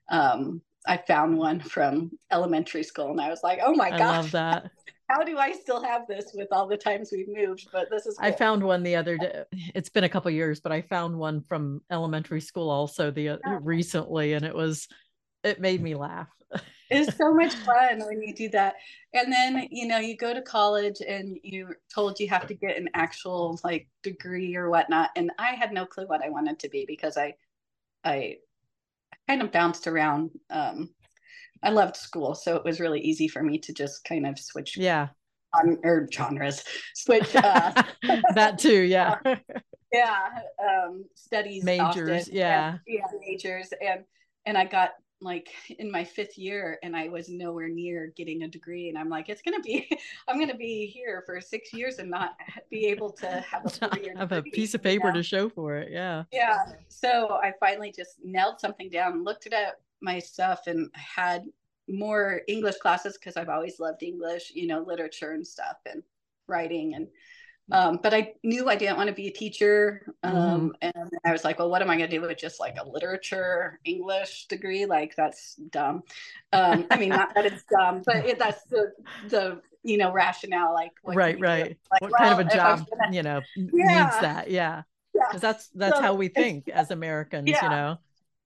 um, 0.09 0.61
I 0.87 0.97
found 0.97 1.37
one 1.37 1.59
from 1.59 2.11
elementary 2.31 2.83
school 2.83 3.11
and 3.11 3.19
I 3.19 3.29
was 3.29 3.41
like, 3.43 3.59
oh 3.61 3.73
my 3.73 3.89
god!" 3.89 4.01
I 4.01 4.17
love 4.17 4.31
that. 4.31 4.71
How 5.09 5.23
do 5.23 5.37
I 5.37 5.53
still 5.53 5.81
have 5.81 6.05
this 6.07 6.31
with 6.33 6.49
all 6.51 6.67
the 6.67 6.77
times 6.77 7.09
we've 7.11 7.29
moved? 7.29 7.69
But 7.71 7.89
this 7.89 8.05
is 8.05 8.17
cool. 8.17 8.27
I 8.27 8.31
found 8.31 8.63
one 8.63 8.83
the 8.83 8.95
other 8.95 9.17
day. 9.17 9.43
It's 9.73 9.89
been 9.89 10.03
a 10.03 10.09
couple 10.09 10.29
years, 10.31 10.59
but 10.59 10.71
I 10.71 10.81
found 10.81 11.17
one 11.17 11.41
from 11.41 11.81
elementary 11.89 12.41
school 12.41 12.69
also 12.69 13.09
the 13.11 13.29
uh, 13.29 13.37
yeah. 13.45 13.59
recently 13.61 14.33
and 14.33 14.45
it 14.45 14.53
was 14.53 14.87
it 15.43 15.61
made 15.61 15.81
me 15.81 15.95
laugh. 15.95 16.27
it's 16.89 17.15
so 17.15 17.33
much 17.33 17.53
fun 17.65 17.99
when 18.05 18.21
you 18.21 18.33
do 18.33 18.49
that. 18.49 18.75
And 19.13 19.31
then, 19.31 19.67
you 19.71 19.87
know, 19.87 19.99
you 19.99 20.17
go 20.17 20.33
to 20.33 20.41
college 20.41 20.97
and 21.07 21.37
you're 21.41 21.77
told 21.93 22.19
you 22.19 22.27
have 22.29 22.47
to 22.47 22.53
get 22.53 22.77
an 22.77 22.89
actual 22.93 23.59
like 23.63 23.87
degree 24.03 24.55
or 24.55 24.69
whatnot. 24.69 25.11
And 25.15 25.31
I 25.39 25.51
had 25.51 25.71
no 25.71 25.85
clue 25.85 26.07
what 26.07 26.23
I 26.23 26.29
wanted 26.29 26.59
to 26.59 26.69
be 26.69 26.85
because 26.85 27.17
I 27.17 27.35
I 28.03 28.37
kind 29.27 29.41
of 29.41 29.51
bounced 29.51 29.87
around. 29.87 30.31
Um, 30.49 30.89
I 31.63 31.69
loved 31.69 31.95
school, 31.95 32.35
so 32.35 32.55
it 32.55 32.63
was 32.63 32.79
really 32.79 33.01
easy 33.01 33.27
for 33.27 33.43
me 33.43 33.57
to 33.59 33.73
just 33.73 34.03
kind 34.03 34.25
of 34.25 34.37
switch. 34.39 34.77
Yeah. 34.77 35.09
On, 35.53 35.77
or 35.83 36.07
genres, 36.11 36.63
switch. 36.93 37.35
Uh, 37.35 37.71
that 38.35 38.59
too, 38.59 38.81
yeah. 38.81 39.15
yeah, 39.93 40.27
um, 40.61 41.05
studies 41.15 41.63
majors, 41.63 42.23
often, 42.23 42.35
yeah, 42.35 42.69
and, 42.71 42.79
yeah, 42.85 43.05
majors, 43.25 43.69
and 43.81 44.03
and 44.45 44.57
I 44.57 44.65
got 44.65 44.91
like 45.21 45.49
in 45.79 45.91
my 45.91 46.03
fifth 46.03 46.37
year 46.37 46.77
and 46.83 46.95
I 46.95 47.09
was 47.09 47.29
nowhere 47.29 47.69
near 47.69 48.13
getting 48.15 48.43
a 48.43 48.47
degree. 48.47 48.89
And 48.89 48.97
I'm 48.97 49.09
like, 49.09 49.29
it's 49.29 49.41
going 49.41 49.55
to 49.55 49.61
be, 49.61 49.89
I'm 50.27 50.37
going 50.37 50.49
to 50.49 50.57
be 50.57 50.85
here 50.85 51.23
for 51.25 51.41
six 51.41 51.73
years 51.73 51.97
and 51.97 52.09
not 52.09 52.35
be 52.69 52.85
able 52.87 53.11
to 53.13 53.27
have 53.49 53.65
a, 53.65 54.17
have 54.17 54.31
a 54.31 54.43
piece 54.43 54.73
of 54.73 54.83
paper 54.83 55.07
you 55.07 55.13
know? 55.13 55.19
to 55.19 55.23
show 55.23 55.49
for 55.49 55.75
it. 55.75 55.91
Yeah. 55.91 56.23
Yeah. 56.31 56.57
So 56.87 57.39
I 57.41 57.53
finally 57.59 57.93
just 57.95 58.17
nailed 58.23 58.59
something 58.59 58.89
down, 58.89 59.23
looked 59.23 59.47
at 59.47 59.53
my 60.01 60.19
stuff 60.19 60.61
and 60.67 60.89
had 60.93 61.43
more 61.89 62.41
English 62.47 62.77
classes 62.77 63.17
because 63.17 63.37
I've 63.37 63.49
always 63.49 63.79
loved 63.79 64.03
English, 64.03 64.51
you 64.53 64.67
know, 64.67 64.81
literature 64.81 65.31
and 65.31 65.45
stuff 65.45 65.77
and 65.85 66.03
writing 66.47 66.95
and 66.95 67.07
um, 67.71 67.99
but 68.01 68.13
I 68.13 68.33
knew 68.43 68.69
I 68.69 68.75
didn't 68.75 68.97
want 68.97 69.09
to 69.09 69.13
be 69.13 69.27
a 69.27 69.31
teacher. 69.31 70.13
Um, 70.23 70.33
mm-hmm. 70.33 70.69
And 70.81 71.11
I 71.25 71.31
was 71.31 71.43
like, 71.43 71.59
well, 71.59 71.69
what 71.69 71.81
am 71.81 71.89
I 71.89 71.97
going 71.97 72.09
to 72.09 72.15
do 72.15 72.21
with 72.21 72.37
just 72.37 72.59
like 72.59 72.77
a 72.79 72.87
literature 72.87 73.79
English 73.83 74.47
degree? 74.47 74.85
Like, 74.85 75.15
that's 75.15 75.55
dumb. 75.55 76.03
Um, 76.53 76.87
I 76.91 76.97
mean, 76.97 77.09
not 77.09 77.35
that 77.35 77.45
it's 77.45 77.63
dumb, 77.69 78.03
but 78.05 78.25
it, 78.25 78.39
that's 78.39 78.63
the, 78.65 78.93
the, 79.27 79.61
you 79.83 79.97
know, 79.97 80.13
rationale. 80.13 80.73
Like, 80.73 80.91
right, 81.03 81.37
right. 81.39 81.77
Like, 81.91 82.01
what 82.01 82.11
well, 82.11 82.19
kind 82.19 82.39
of 82.39 82.47
a 82.47 82.55
job, 82.55 82.87
gonna... 82.89 83.13
you 83.13 83.23
know, 83.23 83.41
yeah. 83.55 84.03
needs 84.03 84.19
that? 84.21 84.49
Yeah. 84.49 84.83
Because 85.13 85.33
yeah. 85.33 85.39
that's, 85.39 85.67
that's 85.69 85.97
so, 85.97 86.01
how 86.01 86.13
we 86.13 86.29
think 86.29 86.69
as 86.69 86.91
Americans, 86.91 87.49
yeah. 87.49 87.63
you 87.63 87.69
know, 87.69 87.97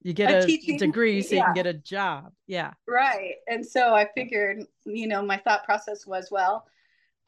you 0.02 0.14
get 0.14 0.44
a 0.44 0.46
teaching, 0.46 0.78
degree 0.78 1.22
so 1.22 1.36
yeah. 1.36 1.42
you 1.42 1.46
can 1.46 1.54
get 1.54 1.68
a 1.68 1.74
job. 1.74 2.32
Yeah. 2.48 2.74
Right. 2.88 3.36
And 3.48 3.66
so 3.66 3.94
I 3.94 4.08
figured, 4.16 4.64
you 4.86 5.08
know, 5.08 5.22
my 5.22 5.38
thought 5.38 5.64
process 5.64 6.08
was, 6.08 6.30
well, 6.32 6.66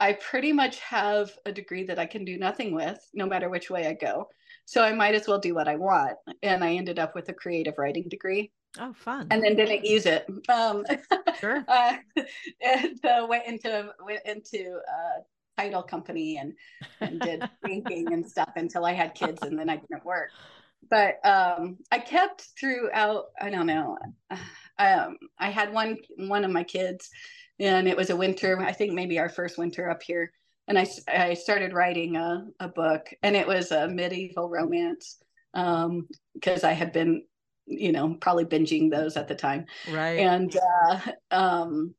I 0.00 0.14
pretty 0.14 0.52
much 0.52 0.80
have 0.80 1.30
a 1.46 1.52
degree 1.52 1.84
that 1.84 1.98
I 1.98 2.06
can 2.06 2.24
do 2.24 2.36
nothing 2.36 2.74
with, 2.74 2.98
no 3.14 3.26
matter 3.26 3.48
which 3.48 3.70
way 3.70 3.86
I 3.86 3.94
go. 3.94 4.28
So 4.64 4.82
I 4.82 4.92
might 4.92 5.14
as 5.14 5.28
well 5.28 5.38
do 5.38 5.54
what 5.54 5.68
I 5.68 5.76
want. 5.76 6.16
And 6.42 6.64
I 6.64 6.74
ended 6.74 6.98
up 6.98 7.14
with 7.14 7.28
a 7.28 7.32
creative 7.32 7.78
writing 7.78 8.08
degree. 8.08 8.50
Oh, 8.78 8.92
fun! 8.92 9.28
And 9.30 9.42
then 9.42 9.54
didn't 9.54 9.84
use 9.84 10.04
it. 10.04 10.26
Um, 10.48 10.84
sure. 11.38 11.64
uh, 11.68 11.96
and 12.60 13.04
uh, 13.04 13.24
went 13.28 13.46
into 13.46 13.92
went 14.04 14.22
into 14.24 14.80
a 14.88 15.60
title 15.60 15.82
company 15.82 16.38
and 16.38 16.54
and 17.00 17.20
did 17.20 17.48
banking 17.62 18.12
and 18.12 18.28
stuff 18.28 18.50
until 18.56 18.84
I 18.84 18.92
had 18.92 19.14
kids, 19.14 19.42
and 19.42 19.56
then 19.56 19.70
I 19.70 19.76
didn't 19.76 20.04
work. 20.04 20.30
But 20.90 21.24
um, 21.24 21.78
I 21.90 21.98
kept 21.98 22.48
throughout. 22.58 23.26
I 23.40 23.50
don't 23.50 23.66
know. 23.66 23.96
Um, 24.78 25.18
I 25.38 25.50
had 25.50 25.72
one 25.72 25.98
one 26.16 26.44
of 26.44 26.50
my 26.50 26.64
kids 26.64 27.08
and 27.60 27.86
it 27.86 27.96
was 27.96 28.10
a 28.10 28.16
winter 28.16 28.60
i 28.60 28.72
think 28.72 28.92
maybe 28.92 29.20
our 29.20 29.28
first 29.28 29.56
winter 29.56 29.88
up 29.88 30.02
here 30.02 30.32
and 30.66 30.76
i, 30.76 30.84
I 31.06 31.34
started 31.34 31.72
writing 31.72 32.16
a, 32.16 32.48
a 32.58 32.66
book 32.66 33.06
and 33.22 33.36
it 33.36 33.46
was 33.46 33.70
a 33.70 33.86
medieval 33.86 34.48
romance 34.48 35.18
because 35.52 35.84
um, 35.84 36.08
i 36.64 36.72
had 36.72 36.92
been 36.92 37.22
you 37.66 37.92
know, 37.92 38.14
probably 38.20 38.44
binging 38.44 38.90
those 38.90 39.16
at 39.16 39.28
the 39.28 39.34
time. 39.34 39.66
Right. 39.88 40.20
And 40.20 40.56
uh, 40.56 41.00
um, 41.30 41.94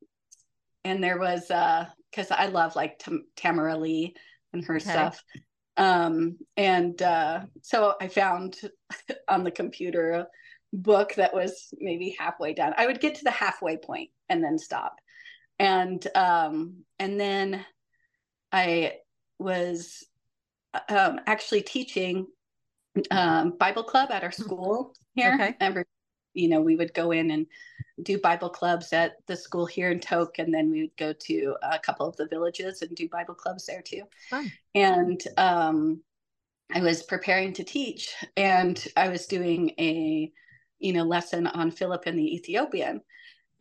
and 0.83 1.03
there 1.03 1.17
was 1.17 1.49
uh, 1.49 1.87
because 2.11 2.31
I 2.31 2.47
love 2.47 2.75
like 2.75 2.99
Tam- 2.99 3.25
Tamara 3.35 3.77
Leigh 3.77 4.13
and 4.53 4.63
her 4.65 4.75
Okay. 4.75 4.89
stuff. 4.89 5.23
Um, 5.77 6.37
and 6.55 7.01
uh, 7.01 7.41
so 7.61 7.95
I 7.99 8.07
found 8.07 8.59
on 9.27 9.43
the 9.43 9.51
computer 9.51 10.11
a 10.11 10.27
book 10.73 11.15
that 11.15 11.33
was 11.33 11.73
maybe 11.79 12.15
halfway 12.17 12.53
done. 12.53 12.73
I 12.77 12.85
would 12.85 12.99
get 12.99 13.15
to 13.15 13.23
the 13.23 13.31
halfway 13.31 13.77
point 13.77 14.09
and 14.29 14.43
then 14.43 14.57
stop. 14.57 14.95
And 15.59 16.05
um, 16.15 16.83
and 16.99 17.19
then 17.19 17.65
I 18.51 18.93
was 19.39 20.05
um, 20.89 21.19
actually 21.25 21.61
teaching 21.61 22.27
um, 23.11 23.51
Bible 23.57 23.83
club 23.83 24.11
at 24.11 24.23
our 24.23 24.31
school 24.31 24.93
here. 25.13 25.33
Okay. 25.33 25.55
Every, 25.59 25.85
you 26.35 26.49
know, 26.49 26.61
we 26.61 26.75
would 26.75 26.93
go 26.93 27.11
in 27.11 27.31
and 27.31 27.47
do 28.03 28.19
Bible 28.19 28.49
clubs 28.49 28.93
at 28.93 29.25
the 29.25 29.35
school 29.35 29.65
here 29.65 29.89
in 29.89 29.99
Tok, 29.99 30.37
and 30.37 30.53
then 30.53 30.69
we 30.69 30.81
would 30.81 30.97
go 30.97 31.13
to 31.13 31.55
a 31.63 31.79
couple 31.79 32.07
of 32.07 32.15
the 32.17 32.27
villages 32.27 32.81
and 32.81 32.95
do 32.95 33.09
Bible 33.09 33.33
clubs 33.33 33.65
there 33.65 33.81
too. 33.81 34.03
Fun. 34.29 34.51
And 34.75 35.21
um, 35.37 36.01
I 36.73 36.81
was 36.81 37.03
preparing 37.03 37.53
to 37.53 37.63
teach, 37.63 38.13
and 38.35 38.85
I 38.97 39.07
was 39.07 39.27
doing 39.27 39.71
a, 39.79 40.31
you 40.79 40.93
know, 40.93 41.03
lesson 41.03 41.47
on 41.47 41.71
Philip 41.71 42.03
and 42.05 42.19
the 42.19 42.35
Ethiopian, 42.35 43.01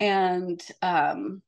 and 0.01 0.61
um, 0.83 1.41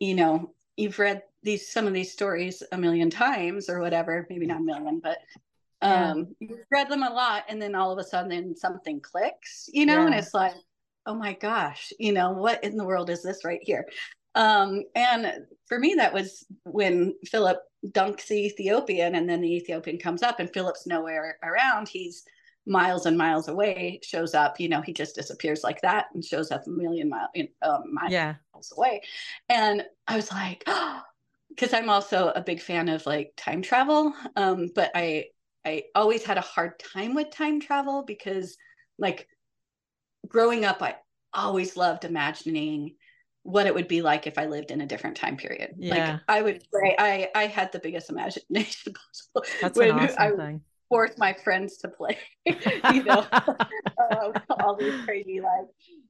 you 0.00 0.14
know, 0.14 0.54
you've 0.76 0.98
read 0.98 1.22
these 1.42 1.70
some 1.70 1.86
of 1.86 1.92
these 1.92 2.12
stories 2.12 2.62
a 2.72 2.78
million 2.78 3.10
times 3.10 3.68
or 3.68 3.80
whatever, 3.80 4.26
maybe 4.30 4.46
not 4.46 4.60
a 4.60 4.64
million, 4.64 5.00
but. 5.02 5.18
Um 5.84 6.34
you've 6.40 6.58
read 6.72 6.88
them 6.88 7.02
a 7.02 7.10
lot 7.10 7.44
and 7.48 7.62
then 7.62 7.74
all 7.74 7.92
of 7.92 7.98
a 7.98 8.04
sudden 8.04 8.56
something 8.56 9.00
clicks, 9.00 9.68
you 9.72 9.86
know, 9.86 10.06
and 10.06 10.14
it's 10.14 10.34
like, 10.34 10.54
oh 11.06 11.14
my 11.14 11.34
gosh, 11.34 11.92
you 11.98 12.12
know, 12.12 12.32
what 12.32 12.64
in 12.64 12.76
the 12.76 12.84
world 12.84 13.10
is 13.10 13.22
this 13.22 13.44
right 13.44 13.60
here? 13.62 13.86
Um, 14.34 14.84
and 14.96 15.46
for 15.66 15.78
me, 15.78 15.94
that 15.94 16.12
was 16.12 16.44
when 16.64 17.14
Philip 17.26 17.58
dunks 17.86 18.26
the 18.26 18.46
Ethiopian, 18.46 19.14
and 19.14 19.28
then 19.28 19.40
the 19.42 19.54
Ethiopian 19.56 19.98
comes 19.98 20.22
up, 20.22 20.40
and 20.40 20.52
Philip's 20.52 20.86
nowhere 20.86 21.38
around. 21.44 21.88
He's 21.88 22.24
miles 22.66 23.06
and 23.06 23.18
miles 23.18 23.46
away, 23.48 24.00
shows 24.02 24.34
up, 24.34 24.58
you 24.58 24.68
know, 24.68 24.80
he 24.80 24.92
just 24.92 25.14
disappears 25.14 25.62
like 25.62 25.80
that 25.82 26.06
and 26.14 26.24
shows 26.24 26.50
up 26.50 26.66
a 26.66 26.70
million 26.70 27.10
mile, 27.10 27.28
um, 27.62 27.82
miles 27.92 28.12
Yeah. 28.12 28.34
away. 28.76 29.02
And 29.48 29.84
I 30.08 30.16
was 30.16 30.30
like, 30.32 30.64
because 31.48 31.72
I'm 31.74 31.90
also 31.90 32.28
a 32.30 32.40
big 32.40 32.60
fan 32.60 32.88
of 32.88 33.04
like 33.06 33.34
time 33.36 33.62
travel. 33.62 34.14
Um, 34.36 34.70
but 34.74 34.90
I 34.94 35.26
I 35.64 35.84
always 35.94 36.24
had 36.24 36.38
a 36.38 36.42
hard 36.42 36.78
time 36.78 37.14
with 37.14 37.30
time 37.30 37.60
travel 37.60 38.02
because 38.02 38.56
like 38.98 39.28
growing 40.28 40.64
up, 40.64 40.82
I 40.82 40.96
always 41.32 41.76
loved 41.76 42.04
imagining 42.04 42.96
what 43.42 43.66
it 43.66 43.74
would 43.74 43.88
be 43.88 44.00
like 44.02 44.26
if 44.26 44.38
I 44.38 44.46
lived 44.46 44.70
in 44.70 44.80
a 44.80 44.86
different 44.86 45.16
time 45.16 45.36
period. 45.36 45.74
Yeah. 45.78 46.08
Like 46.08 46.20
I 46.28 46.42
would 46.42 46.64
play, 46.70 46.96
I 46.98 47.28
I 47.34 47.46
had 47.46 47.72
the 47.72 47.78
biggest 47.78 48.10
imagination 48.10 48.94
possible. 49.34 49.44
That's 49.60 49.78
when 49.78 49.90
an 49.90 49.96
awesome 49.96 50.22
I 50.22 50.30
thing. 50.36 50.60
forced 50.88 51.18
my 51.18 51.32
friends 51.32 51.76
to 51.78 51.88
play, 51.88 52.18
you 52.46 53.04
know, 53.04 53.26
uh, 53.98 54.32
all 54.50 54.76
these 54.80 54.94
crazy 55.04 55.40
like 55.40 55.66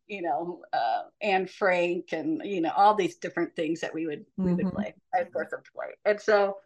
you 0.06 0.22
know 0.22 0.62
uh 0.72 1.02
Anne 1.20 1.46
Frank 1.46 2.12
and 2.12 2.42
you 2.44 2.60
know 2.60 2.72
all 2.76 2.94
these 2.94 3.16
different 3.16 3.56
things 3.56 3.80
that 3.80 3.94
we 3.94 4.06
would 4.06 4.24
we 4.42 4.54
would 4.54 4.66
Mhm. 4.66 4.72
play. 4.72 4.94
I 5.14 5.24
forced 5.32 5.50
them 5.50 5.62
to 5.64 5.72
play, 5.72 5.88
and 6.04 6.20
so 6.20 6.58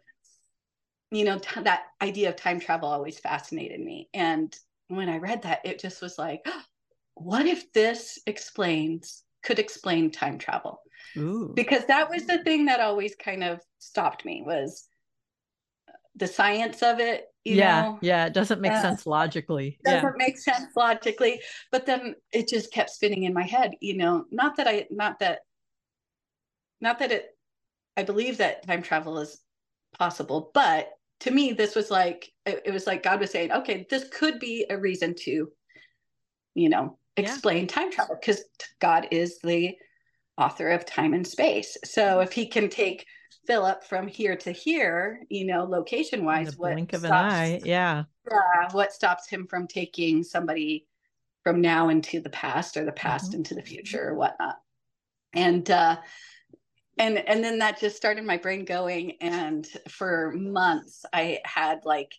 you 1.11 1.25
know 1.25 1.39
t- 1.39 1.61
that 1.61 1.83
idea 2.01 2.29
of 2.29 2.35
time 2.35 2.59
travel 2.59 2.89
always 2.89 3.19
fascinated 3.19 3.79
me. 3.79 4.09
And 4.13 4.55
when 4.87 5.09
I 5.09 5.17
read 5.17 5.43
that, 5.43 5.65
it 5.65 5.79
just 5.79 6.01
was 6.01 6.17
like, 6.17 6.45
what 7.15 7.45
if 7.45 7.71
this 7.73 8.19
explains 8.25 9.23
could 9.43 9.59
explain 9.59 10.11
time 10.11 10.37
travel? 10.37 10.81
Ooh. 11.17 11.53
because 11.55 11.85
that 11.85 12.09
was 12.09 12.25
the 12.25 12.43
thing 12.43 12.65
that 12.65 12.79
always 12.79 13.15
kind 13.15 13.43
of 13.43 13.59
stopped 13.79 14.23
me 14.25 14.43
was 14.45 14.87
the 16.15 16.27
science 16.27 16.83
of 16.83 16.99
it 16.99 17.25
you 17.45 17.55
yeah. 17.55 17.83
know 17.83 17.99
Yeah. 18.01 18.25
It 18.27 18.33
doesn't 18.33 18.61
make 18.61 18.73
Uh, 18.73 18.81
sense 18.81 19.05
logically. 19.07 19.79
doesn't 19.83 20.03
Yeah. 20.03 20.11
make 20.17 20.37
sense 20.37 20.75
logically 20.75 21.41
but 21.71 21.85
then 21.85 22.15
it 22.31 22.47
just 22.47 22.71
kept 22.71 22.89
spinning 22.89 23.23
in 23.23 23.33
my 23.33 23.43
head 23.43 23.71
you 23.81 23.95
know 23.97 24.25
not 24.31 24.57
that 24.57 24.67
i 24.67 24.85
not 24.91 25.19
that 25.19 25.39
not 26.81 26.99
that 26.99 27.11
it 27.11 27.37
i 27.97 28.03
believe 28.03 28.37
that 28.37 28.65
time 28.67 28.81
travel 28.81 29.17
is 29.19 29.41
possible 29.97 30.51
but 30.53 30.89
to 31.21 31.31
me 31.31 31.51
this 31.53 31.75
was 31.75 31.91
like 31.91 32.31
it, 32.45 32.61
it 32.65 32.71
was 32.71 32.87
like 32.87 33.03
god 33.03 33.19
was 33.19 33.31
saying 33.31 33.51
okay 33.51 33.85
this 33.89 34.07
could 34.09 34.39
be 34.39 34.65
a 34.69 34.77
reason 34.77 35.13
to 35.15 35.51
you 36.55 36.69
know 36.69 36.97
Yeah. 37.17 37.23
explain 37.25 37.67
time 37.67 37.91
travel 37.91 38.17
because 38.19 38.43
god 38.79 39.07
is 39.11 39.39
the 39.39 39.75
author 40.37 40.69
of 40.69 40.85
time 40.85 41.13
and 41.13 41.25
space 41.27 41.77
so 41.83 42.21
if 42.21 42.31
he 42.31 42.45
can 42.45 42.69
take 42.69 43.05
philip 43.45 43.83
from 43.83 44.07
here 44.07 44.35
to 44.37 44.51
here 44.51 45.21
you 45.29 45.45
know 45.45 45.63
location 45.65 46.23
wise 46.25 46.57
what 46.57 46.73
blink 46.73 46.93
of 46.93 47.03
an 47.03 47.09
stops- 47.09 47.33
eye. 47.33 47.61
Yeah. 47.63 48.03
yeah, 48.29 48.69
what 48.71 48.93
stops 48.93 49.27
him 49.27 49.47
from 49.47 49.67
taking 49.67 50.23
somebody 50.23 50.85
from 51.43 51.61
now 51.61 51.89
into 51.89 52.19
the 52.21 52.29
past 52.29 52.77
or 52.77 52.85
the 52.85 52.91
past 52.91 53.31
Mhm. 53.31 53.35
into 53.35 53.55
the 53.55 53.61
future 53.61 54.09
or 54.09 54.15
whatnot 54.15 54.57
and 55.33 55.69
uh 55.69 55.97
and 56.99 57.17
and 57.27 57.43
then 57.43 57.59
that 57.59 57.79
just 57.79 57.97
started 57.97 58.23
my 58.23 58.37
brain 58.37 58.65
going 58.65 59.13
and 59.21 59.67
for 59.89 60.31
months 60.35 61.05
i 61.13 61.39
had 61.45 61.79
like 61.85 62.11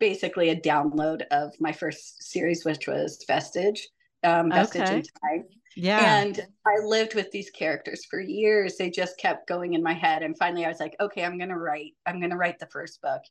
basically 0.00 0.50
a 0.50 0.60
download 0.60 1.22
of 1.30 1.52
my 1.60 1.72
first 1.72 2.22
series 2.22 2.64
which 2.64 2.88
was 2.88 3.24
vestige 3.28 3.86
um 4.24 4.50
vestige 4.50 4.82
Okay. 4.82 4.96
in 4.96 5.02
time 5.02 5.44
Yeah. 5.76 6.24
and 6.24 6.46
I 6.66 6.84
lived 6.84 7.14
with 7.14 7.30
these 7.30 7.50
characters 7.50 8.04
for 8.10 8.20
years. 8.20 8.76
They 8.76 8.90
just 8.90 9.18
kept 9.18 9.46
going 9.48 9.74
in 9.74 9.82
my 9.82 9.92
head. 9.94 10.22
And 10.22 10.36
finally, 10.36 10.64
I 10.64 10.68
was 10.68 10.80
like, 10.80 10.96
okay, 11.00 11.24
I'm 11.24 11.38
going 11.38 11.50
to 11.50 11.56
write. 11.56 11.92
I'm 12.04 12.18
going 12.18 12.30
to 12.32 12.36
write 12.36 12.58
the 12.58 12.66
first 12.66 13.00
book. 13.00 13.22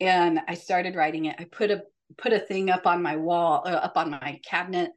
And 0.00 0.40
I 0.46 0.54
started 0.54 0.94
writing 0.94 1.24
it. 1.24 1.36
I 1.38 1.44
put 1.44 1.70
a 1.70 1.82
put 2.16 2.32
a 2.32 2.38
thing 2.38 2.70
up 2.70 2.86
on 2.86 3.02
my 3.02 3.16
wall, 3.16 3.62
uh, 3.66 3.70
up 3.70 3.96
on 3.96 4.10
my 4.10 4.40
cabinet 4.48 4.90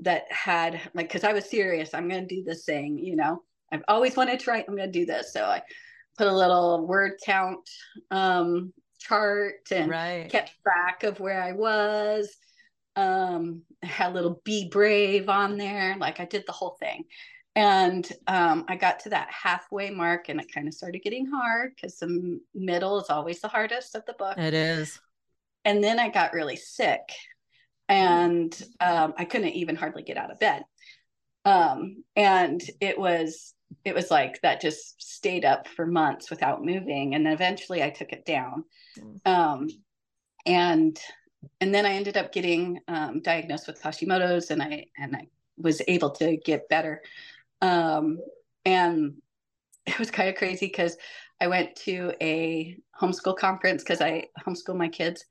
that 0.00 0.24
had 0.30 0.80
like, 0.94 1.08
because 1.08 1.24
I 1.24 1.32
was 1.32 1.48
serious. 1.48 1.94
I'm 1.94 2.08
going 2.08 2.26
to 2.26 2.34
do 2.34 2.42
this 2.44 2.64
thing. 2.64 2.98
You 2.98 3.16
know, 3.16 3.42
I've 3.72 3.84
always 3.88 4.16
wanted 4.16 4.40
to 4.40 4.50
write. 4.50 4.64
I'm 4.68 4.76
going 4.76 4.92
to 4.92 4.98
do 4.98 5.06
this. 5.06 5.32
So 5.32 5.44
I 5.44 5.62
put 6.16 6.26
a 6.26 6.36
little 6.36 6.86
word 6.86 7.12
count 7.24 7.68
um, 8.10 8.72
chart 8.98 9.68
and 9.70 9.90
right. 9.90 10.30
kept 10.30 10.52
track 10.62 11.04
of 11.04 11.20
where 11.20 11.42
I 11.42 11.52
was. 11.52 12.36
Um, 12.96 13.62
I 13.82 13.86
had 13.86 14.10
a 14.10 14.14
little 14.14 14.40
be 14.44 14.68
brave 14.68 15.28
on 15.28 15.56
there. 15.56 15.96
Like 15.98 16.18
I 16.20 16.24
did 16.24 16.44
the 16.46 16.52
whole 16.52 16.76
thing. 16.80 17.04
And 17.54 18.08
um, 18.26 18.64
I 18.68 18.76
got 18.76 19.00
to 19.00 19.08
that 19.10 19.28
halfway 19.30 19.90
mark 19.90 20.28
and 20.28 20.40
it 20.40 20.52
kind 20.52 20.68
of 20.68 20.74
started 20.74 21.02
getting 21.02 21.26
hard 21.26 21.72
because 21.74 21.96
the 21.96 22.40
middle 22.54 23.00
is 23.00 23.10
always 23.10 23.40
the 23.40 23.48
hardest 23.48 23.94
of 23.94 24.04
the 24.06 24.12
book. 24.12 24.38
It 24.38 24.54
is. 24.54 25.00
And 25.64 25.82
then 25.82 25.98
I 25.98 26.08
got 26.08 26.34
really 26.34 26.56
sick 26.56 27.02
and 27.88 28.56
um, 28.80 29.14
I 29.16 29.24
couldn't 29.24 29.54
even 29.54 29.76
hardly 29.76 30.02
get 30.02 30.16
out 30.16 30.30
of 30.30 30.38
bed. 30.38 30.62
Um, 31.44 32.04
and 32.14 32.60
it 32.80 32.98
was, 32.98 33.54
it 33.84 33.94
was 33.94 34.10
like 34.10 34.40
that 34.42 34.60
just 34.60 35.00
stayed 35.02 35.44
up 35.44 35.68
for 35.68 35.86
months 35.86 36.30
without 36.30 36.64
moving. 36.64 37.14
And 37.14 37.24
then 37.24 37.32
eventually 37.32 37.82
I 37.82 37.90
took 37.90 38.12
it 38.12 38.24
down. 38.24 38.64
Mm. 38.98 39.26
Um, 39.26 39.68
and 40.46 40.98
and 41.60 41.74
then 41.74 41.86
I 41.86 41.92
ended 41.92 42.16
up 42.16 42.32
getting 42.32 42.80
um, 42.88 43.20
diagnosed 43.20 43.66
with 43.66 43.80
Hashimoto's, 43.80 44.50
and 44.50 44.62
I 44.62 44.86
and 44.96 45.14
I 45.14 45.28
was 45.56 45.80
able 45.86 46.10
to 46.10 46.36
get 46.36 46.68
better. 46.68 47.02
Um, 47.60 48.20
and 48.64 49.14
it 49.86 49.98
was 49.98 50.10
kind 50.10 50.28
of 50.28 50.34
crazy 50.34 50.66
because 50.66 50.96
I 51.40 51.46
went 51.46 51.76
to 51.76 52.12
a 52.20 52.76
homeschool 53.00 53.36
conference 53.36 53.82
because 53.82 54.00
I 54.00 54.24
homeschool 54.44 54.76
my 54.76 54.88
kids, 54.88 55.24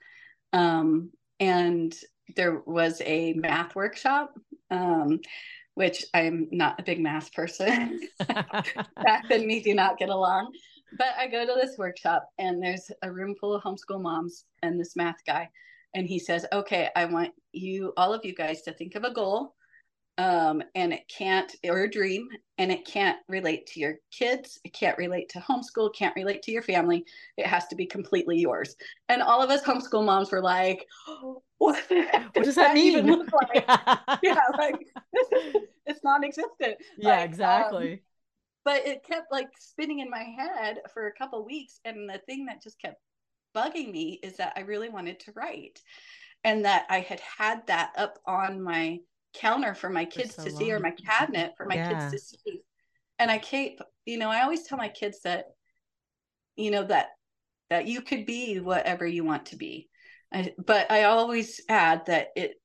um, 0.54 1.12
and 1.40 1.94
there 2.36 2.62
was 2.66 3.02
a 3.06 3.34
math 3.34 3.76
workshop, 3.76 4.34
um, 4.70 5.20
which 5.78 6.04
I'm 6.16 6.48
not 6.52 6.80
a 6.80 6.84
big 6.84 7.00
math 7.00 7.32
person. 7.34 8.00
Beth 8.28 9.30
and 9.30 9.46
me 9.46 9.62
do 9.62 9.76
not 9.76 10.00
get 10.00 10.10
along. 10.10 10.52
But 10.98 11.10
I 11.20 11.28
go 11.28 11.46
to 11.46 11.54
this 11.54 11.78
workshop 11.78 12.28
and 12.40 12.64
there's 12.64 12.90
a 13.04 13.12
room 13.12 13.36
full 13.40 13.54
of 13.54 13.62
homeschool 13.62 14.02
moms 14.02 14.46
and 14.64 14.80
this 14.80 14.96
math 14.96 15.24
guy. 15.28 15.48
And 15.94 16.08
he 16.08 16.18
says, 16.18 16.48
Okay, 16.52 16.90
I 16.96 17.06
want 17.06 17.30
you, 17.52 17.94
all 17.96 18.12
of 18.12 18.26
you 18.26 18.34
guys, 18.34 18.64
to 18.64 18.74
think 18.74 18.96
of 18.96 19.04
a 19.04 19.14
goal. 19.14 19.54
Um, 20.18 20.64
and 20.74 20.94
it 20.94 21.04
can't, 21.16 21.56
or 21.64 21.84
a 21.84 21.90
dream, 21.90 22.28
and 22.58 22.72
it 22.72 22.88
can't 22.88 23.20
relate 23.30 23.68
to 23.68 23.80
your 23.80 23.98
kids. 24.12 24.60
It 24.64 24.74
can't 24.74 24.98
relate 24.98 25.30
to 25.30 25.40
homeschool, 25.40 25.94
can't 25.94 26.16
relate 26.16 26.42
to 26.44 26.52
your 26.52 26.64
family. 26.64 27.06
It 27.38 27.46
has 27.46 27.68
to 27.68 27.76
be 27.76 27.86
completely 27.86 28.40
yours. 28.40 28.76
And 29.10 29.22
all 29.22 29.44
of 29.44 29.52
us 29.52 29.62
homeschool 29.62 30.04
moms 30.04 30.32
were 30.32 30.42
like, 30.42 30.88
What, 31.60 31.84
what 31.90 32.44
does 32.44 32.54
that 32.56 32.76
mean? 32.76 33.00
even 33.00 33.08
look 33.08 33.30
like? 33.32 33.66
yeah, 34.24 34.40
like 34.60 34.76
it's 35.14 35.27
non-existent. 36.08 36.78
yeah, 36.98 37.20
Like, 37.20 37.30
um, 37.44 37.74
exactly. 37.74 38.04
but 38.66 38.86
it 38.86 39.04
kept 39.06 39.32
like 39.32 39.50
spinning 39.60 40.00
in 40.00 40.10
my 40.10 40.24
head 40.24 40.80
for 40.94 41.08
a 41.08 41.14
couple 41.14 41.46
weeks 41.46 41.80
and 41.86 42.10
the 42.10 42.20
thing 42.28 42.46
that 42.46 42.62
just 42.64 42.80
kept 42.82 42.98
bugging 43.56 43.92
me 43.92 44.20
is 44.24 44.38
that 44.38 44.54
i 44.56 44.62
really 44.62 44.90
wanted 44.90 45.20
to 45.20 45.32
write 45.36 45.82
and 46.44 46.66
that 46.66 46.86
i 46.90 47.00
had 47.00 47.20
had 47.22 47.66
that 47.68 47.92
up 47.98 48.20
on 48.28 48.62
my 48.62 49.00
counter 49.34 49.74
for 49.74 49.90
my 49.90 50.06
kids 50.06 50.36
so 50.36 50.44
to 50.44 50.52
see 50.52 50.72
or 50.72 50.80
my 50.80 50.92
cabinet 51.06 51.54
for 51.58 51.66
my 51.66 51.76
Yeah. 51.76 51.90
kids 51.90 52.10
to 52.12 52.20
see 52.20 52.62
and 53.20 53.32
i 53.32 53.38
keep 53.38 53.80
you 54.06 54.18
know 54.18 54.30
i 54.30 54.42
always 54.42 54.64
tell 54.64 54.78
my 54.78 54.90
kids 54.90 55.22
that 55.24 55.46
you 56.56 56.72
know 56.72 56.84
that 56.84 57.10
that 57.70 57.88
you 57.88 58.02
could 58.02 58.26
be 58.26 58.60
whatever 58.60 59.06
you 59.06 59.24
want 59.24 59.48
to 59.48 59.56
be 59.56 59.90
I, 60.34 60.54
but 60.58 60.92
i 60.92 61.04
always 61.04 61.62
add 61.70 62.06
that 62.08 62.30
it 62.36 62.56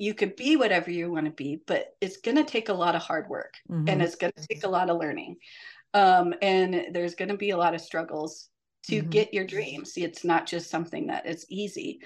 you 0.00 0.14
could 0.14 0.34
be 0.36 0.56
whatever 0.56 0.90
you 0.90 1.12
want 1.12 1.26
to 1.26 1.32
be 1.32 1.62
but 1.66 1.96
it's 2.00 2.16
going 2.16 2.36
to 2.36 2.44
take 2.44 2.70
a 2.70 2.74
lot 2.74 2.96
of 2.96 3.02
hard 3.02 3.28
work 3.28 3.54
and 3.86 4.00
Mhm. 4.00 4.04
it's 4.04 4.16
going 4.16 4.32
to 4.36 4.48
take 4.48 4.64
a 4.64 4.68
lot 4.68 4.90
of 4.90 4.98
learning 4.98 5.36
um, 5.94 6.34
and 6.42 6.94
there's 6.94 7.14
going 7.14 7.28
to 7.28 7.36
be 7.36 7.50
a 7.50 7.56
lot 7.56 7.74
of 7.74 7.80
struggles 7.80 8.48
to 8.84 9.02
Mhm. 9.02 9.10
get 9.10 9.34
your 9.34 9.46
dreams 9.46 9.92
it's 9.96 10.24
not 10.24 10.46
just 10.46 10.70
something 10.70 11.08
that 11.08 11.26
is 11.26 11.46
easy 11.50 12.00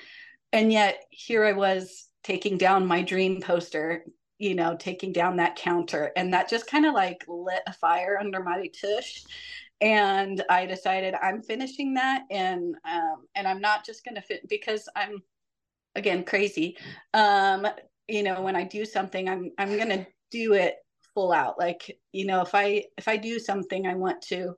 and 0.52 0.72
yet 0.72 1.04
here 1.10 1.44
i 1.44 1.52
was 1.52 2.10
taking 2.24 2.58
down 2.58 2.86
my 2.86 3.02
dream 3.02 3.40
poster 3.40 4.04
you 4.38 4.54
know 4.54 4.76
taking 4.76 5.12
down 5.12 5.36
that 5.36 5.56
counter 5.56 6.12
and 6.16 6.34
that 6.34 6.48
just 6.48 6.66
kind 6.66 6.86
of 6.86 6.94
like 6.94 7.24
lit 7.28 7.62
a 7.66 7.72
fire 7.72 8.18
under 8.18 8.42
my 8.42 8.68
tush 8.68 9.24
and 9.80 10.42
i 10.50 10.66
decided 10.66 11.14
i'm 11.22 11.42
finishing 11.42 11.94
that 11.94 12.24
and 12.30 12.76
um 12.84 13.26
and 13.34 13.46
i'm 13.46 13.60
not 13.60 13.84
just 13.84 14.04
going 14.04 14.14
to 14.16 14.22
fit 14.22 14.48
because 14.48 14.88
i'm 14.96 15.22
again 15.96 16.24
crazy. 16.24 16.76
Um 17.12 17.66
you 18.06 18.22
know 18.22 18.42
when 18.42 18.54
i 18.54 18.62
do 18.62 18.84
something 18.84 19.30
i'm 19.30 19.50
i'm 19.56 19.76
going 19.76 19.88
to 19.88 20.06
do 20.30 20.52
it 20.52 20.76
full 21.14 21.32
out. 21.32 21.58
Like 21.58 21.98
you 22.12 22.26
know 22.26 22.42
if 22.42 22.54
i 22.54 22.84
if 22.98 23.08
i 23.08 23.16
do 23.16 23.38
something 23.38 23.86
i 23.86 23.94
want 23.94 24.20
to 24.22 24.54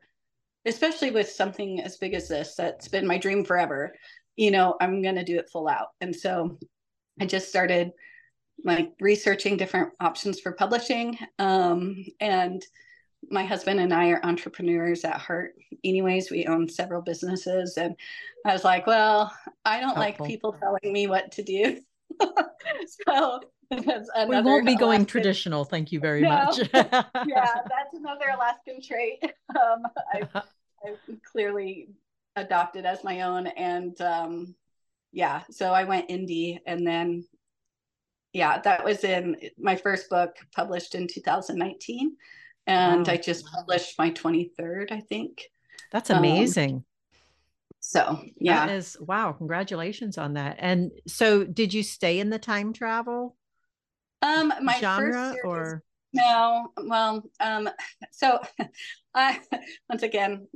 especially 0.65 1.13
with 1.13 1.29
something 1.29 1.81
as 1.81 1.97
big 1.97 2.15
as 2.15 2.29
this 2.29 2.57
that's 2.57 2.89
been 2.89 3.07
my 3.07 3.19
dream 3.19 3.45
forever 3.45 3.95
you 4.35 4.51
know 4.51 4.75
i'm 4.81 5.01
going 5.01 5.15
to 5.15 5.23
do 5.25 5.39
it 5.39 5.49
full 5.49 5.69
out. 5.69 5.89
And 6.01 6.15
so 6.15 6.59
i 7.21 7.27
just 7.27 7.49
started 7.49 7.93
like 8.65 8.93
researching 9.01 9.57
different 9.57 9.93
options 10.01 10.41
for 10.41 10.53
publishing. 10.53 11.19
Um, 11.39 12.05
and 12.21 12.63
my 13.31 13.45
husband 13.45 13.81
and 13.81 13.93
i 13.93 14.09
are 14.11 14.25
entrepreneurs 14.25 15.05
at 15.05 15.17
heart 15.17 15.55
anyways 15.85 16.31
we 16.31 16.47
own 16.47 16.69
several 16.69 17.03
businesses 17.03 17.77
and 17.77 17.95
i 18.45 18.53
was 18.53 18.65
like 18.65 18.87
well 18.87 19.33
i 19.65 19.81
don't 19.81 19.97
like 19.97 20.23
people 20.25 20.53
telling 20.53 20.93
me 20.93 21.07
what 21.07 21.31
to 21.33 21.43
do 21.43 21.79
so 23.09 23.41
that's 23.71 24.09
we 24.29 24.41
won't 24.41 24.65
be 24.65 24.77
going 24.77 25.05
traditional. 25.05 25.65
Thank 25.65 25.91
you 25.91 25.99
very 25.99 26.21
No. 26.23 26.29
much. 26.29 26.59
yeah 26.75 27.03
that's 27.15 27.95
another 27.95 28.27
alaskan 28.35 28.81
trait 28.81 29.19
um, 29.51 29.83
I, 30.15 30.23
I 30.85 30.95
clearly 31.31 31.89
adopted 32.37 32.87
as 32.87 33.03
my 33.03 33.23
own 33.23 33.47
and 33.49 34.01
um 34.01 34.55
yeah 35.13 35.43
so 35.51 35.73
i 35.73 35.85
went 35.85 36.09
indie 36.09 36.59
and 36.67 36.87
then 36.87 37.25
yeah 38.33 38.59
that 38.61 38.85
was 38.85 39.03
in 39.05 39.37
my 39.59 39.75
first 39.75 40.11
book 40.11 40.37
published 40.55 40.95
in 40.95 41.09
2019 41.09 42.15
and 42.67 43.07
Wow. 43.07 43.15
i 43.15 43.17
just 43.17 43.47
published 43.47 43.99
my 43.99 44.11
23rd 44.11 44.93
i 44.93 45.01
think 45.01 45.43
That's 45.93 46.11
Um, 46.11 46.19
amazing. 46.19 46.85
so 47.81 48.21
yeah 48.41 48.67
That 48.67 48.75
is 48.77 48.97
wow, 49.01 49.33
congratulations 49.33 50.19
on 50.19 50.35
that. 50.35 50.57
And 50.59 50.91
so 51.07 51.45
did 51.45 51.73
you 51.73 51.83
stay 51.83 52.19
in 52.19 52.31
the 52.31 52.39
time 52.39 52.73
travel 52.73 53.37
um 54.23 54.53
my 54.63 54.79
genre 54.81 55.13
series, 55.13 55.41
or 55.45 55.83
no 56.13 56.73
well 56.85 57.23
um 57.41 57.69
so 58.11 58.41
i 59.15 59.39
once 59.91 60.03
again 60.03 60.47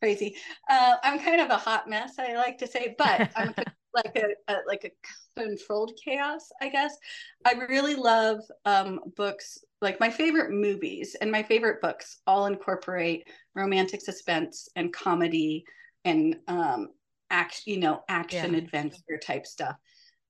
crazy 0.00 0.36
uh 0.68 0.96
i'm 1.02 1.18
kind 1.18 1.40
of 1.40 1.50
a 1.50 1.56
hot 1.56 1.88
mess 1.88 2.18
i 2.18 2.34
like 2.34 2.58
to 2.58 2.66
say 2.66 2.94
but 2.98 3.30
i'm 3.36 3.54
like 3.94 4.16
a, 4.16 4.52
a 4.52 4.56
like 4.66 4.84
a 4.84 4.90
controlled 5.36 5.92
chaos 6.02 6.50
i 6.60 6.68
guess 6.68 6.96
i 7.44 7.52
really 7.68 7.94
love 7.94 8.40
um 8.64 9.00
books 9.16 9.58
like 9.80 10.00
my 10.00 10.10
favorite 10.10 10.50
movies 10.50 11.14
and 11.20 11.30
my 11.30 11.42
favorite 11.42 11.80
books 11.80 12.20
all 12.26 12.46
incorporate 12.46 13.28
romantic 13.54 14.00
suspense 14.00 14.68
and 14.76 14.92
comedy 14.92 15.64
and 16.04 16.36
um 16.48 16.88
action 17.30 17.72
you 17.72 17.78
know 17.78 18.02
action 18.08 18.54
Yeah. 18.54 18.58
adventure 18.60 19.18
type 19.22 19.46
stuff 19.46 19.76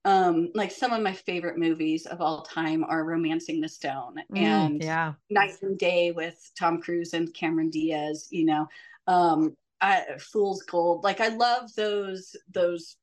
um 0.05 0.49
like 0.55 0.71
some 0.71 0.93
of 0.93 1.03
my 1.03 1.13
favorite 1.13 1.59
movies 1.59 2.07
of 2.07 2.21
all 2.21 2.43
time 2.43 2.83
are 2.85 3.05
romancing 3.05 3.61
the 3.61 3.69
stone 3.69 4.17
Mm, 4.33 4.41
and 4.41 4.83
yeah. 4.83 5.13
Knight 5.29 5.57
and 5.63 5.77
day 5.79 6.13
with 6.13 6.53
tom 6.59 6.81
cruise 6.81 7.13
and 7.13 7.33
cameron 7.35 7.71
diaz 7.71 8.29
you 8.31 8.45
know 8.45 8.67
um 9.07 9.57
I, 9.81 10.05
fool's 10.19 10.63
gold 10.63 11.05
like 11.05 11.21
i 11.21 11.29
love 11.29 11.75
those 11.75 12.35
those 12.53 12.97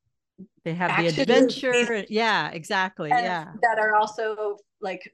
They 0.64 0.74
have 0.74 0.98
the 0.98 1.08
adventure. 1.08 1.72
movies. 1.72 2.08
Yeah, 2.10 2.50
exactly. 2.50 3.10
Yeah. 3.10 3.54
that 3.62 3.80
are 3.80 3.96
also 3.96 4.58
like 4.82 5.14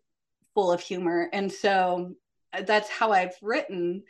full 0.53 0.71
of 0.71 0.82
humor 0.82 1.29
and 1.32 1.51
so 1.51 2.13
uh, 2.53 2.62
that's 2.63 2.89
how 2.89 3.12
i've 3.12 3.36
written 3.41 4.03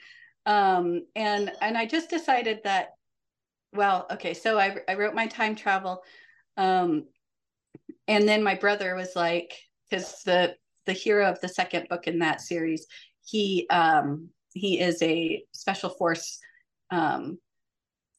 um 0.45 1.05
and 1.15 1.51
and 1.61 1.77
i 1.77 1.85
just 1.85 2.09
decided 2.09 2.59
that 2.63 2.91
well 3.73 4.07
okay 4.09 4.33
so 4.33 4.57
i, 4.57 4.75
I 4.87 4.95
wrote 4.95 5.13
my 5.13 5.27
time 5.27 5.55
travel 5.55 6.01
um 6.57 7.05
and 8.07 8.27
then 8.27 8.41
my 8.41 8.55
brother 8.55 8.95
was 8.95 9.15
like 9.15 9.53
because 9.89 10.23
the 10.23 10.55
the 10.85 10.93
hero 10.93 11.29
of 11.29 11.39
the 11.41 11.49
second 11.49 11.87
book 11.89 12.07
in 12.07 12.19
that 12.19 12.41
series 12.41 12.87
he 13.25 13.67
um 13.69 14.29
he 14.53 14.79
is 14.79 15.01
a 15.03 15.43
special 15.51 15.89
force 15.89 16.39
um 16.89 17.37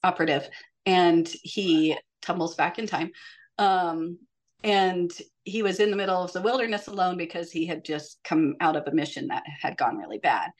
operative 0.04 0.48
and 0.86 1.28
he 1.42 1.96
tumbles 2.22 2.54
back 2.54 2.78
in 2.78 2.86
time. 2.86 3.10
Um 3.58 4.18
and 4.62 5.10
he 5.44 5.62
was 5.62 5.80
in 5.80 5.90
the 5.90 5.96
middle 5.96 6.22
of 6.22 6.32
the 6.32 6.42
wilderness 6.42 6.86
alone 6.86 7.16
because 7.16 7.50
he 7.50 7.66
had 7.66 7.84
just 7.84 8.18
come 8.24 8.56
out 8.60 8.76
of 8.76 8.86
a 8.86 8.94
mission 8.94 9.28
that 9.28 9.42
had 9.46 9.76
gone 9.76 9.96
really 9.96 10.18
bad. 10.18 10.50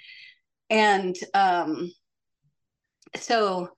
And 0.71 1.17
um 1.35 1.93
so 3.17 3.71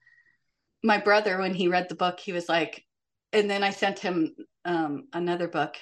my 0.84 0.98
brother 0.98 1.38
when 1.38 1.54
he 1.54 1.68
read 1.68 1.88
the 1.88 1.94
book 1.94 2.20
he 2.20 2.32
was 2.32 2.48
like 2.48 2.84
and 3.32 3.48
then 3.48 3.62
i 3.62 3.70
sent 3.70 3.98
him 3.98 4.34
um 4.64 5.04
another 5.12 5.48
book 5.48 5.76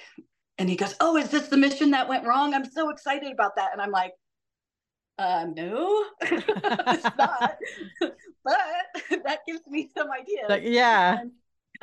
and 0.57 0.69
he 0.69 0.75
goes 0.75 0.95
oh 1.01 1.17
is 1.17 1.29
this 1.29 1.47
the 1.47 1.57
mission 1.57 1.91
that 1.91 2.07
went 2.07 2.25
wrong? 2.25 2.53
I'm 2.53 2.69
so 2.69 2.89
excited 2.89 3.31
about 3.31 3.55
that. 3.55 3.71
And 3.73 3.81
i'm 3.81 3.91
like 3.91 4.13
uh 5.17 5.45
no 5.53 6.05
it's 6.21 7.17
not. 7.17 7.57
But 8.43 8.57
that 9.25 9.39
gives 9.47 9.61
me 9.67 9.89
some 9.95 10.09
ideas. 10.09 10.45
Like, 10.49 10.63
yeah. 10.65 11.19
and 11.19 11.31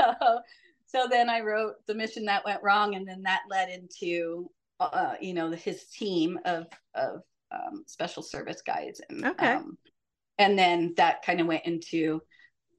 so, 0.00 0.14
so 0.86 1.06
then 1.10 1.28
I 1.28 1.40
wrote 1.40 1.74
the 1.86 1.94
mission 1.94 2.24
that 2.26 2.44
went 2.44 2.62
wrong, 2.62 2.94
and 2.94 3.06
then 3.06 3.22
that 3.22 3.42
led 3.50 3.68
into, 3.68 4.50
uh, 4.80 5.14
you 5.20 5.34
know, 5.34 5.50
his 5.50 5.84
team 5.86 6.38
of 6.44 6.66
of 6.94 7.22
um, 7.50 7.84
special 7.86 8.22
service 8.22 8.62
guys, 8.62 9.00
and 9.08 9.24
Okay. 9.24 9.54
um, 9.56 9.78
and 10.38 10.58
then 10.58 10.94
that 10.96 11.22
kind 11.24 11.40
of 11.40 11.46
went 11.46 11.66
into 11.66 12.20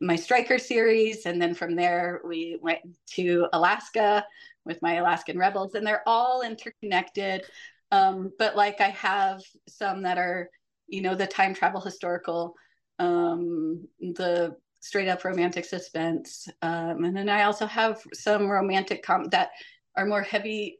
my 0.01 0.15
Stryker 0.15 0.57
series, 0.57 1.25
and 1.25 1.41
then 1.41 1.53
from 1.53 1.75
there 1.75 2.21
we 2.25 2.57
went 2.61 2.79
to 3.15 3.47
Alaska 3.53 4.25
with 4.65 4.81
my 4.81 4.95
Alaskan 4.95 5.37
rebels, 5.37 5.75
and 5.75 5.85
they're 5.85 6.03
all 6.07 6.41
interconnected. 6.41 7.43
Um, 7.91 8.31
but 8.37 8.55
like 8.55 8.81
I 8.81 8.89
have 8.89 9.41
some 9.67 10.03
that 10.03 10.17
are, 10.17 10.49
you 10.87 11.01
know, 11.01 11.15
the 11.15 11.27
time 11.27 11.53
travel 11.53 11.81
historical, 11.81 12.53
um, 12.99 13.87
the 13.99 14.55
straight 14.79 15.07
up 15.07 15.23
romantic 15.23 15.65
suspense. 15.65 16.47
Um, 16.61 17.03
and 17.03 17.15
then 17.15 17.29
I 17.29 17.43
also 17.43 17.65
have 17.65 18.01
some 18.13 18.47
romantic 18.49 19.03
com 19.03 19.25
that 19.31 19.49
are 19.95 20.05
more 20.05 20.21
heavy, 20.21 20.79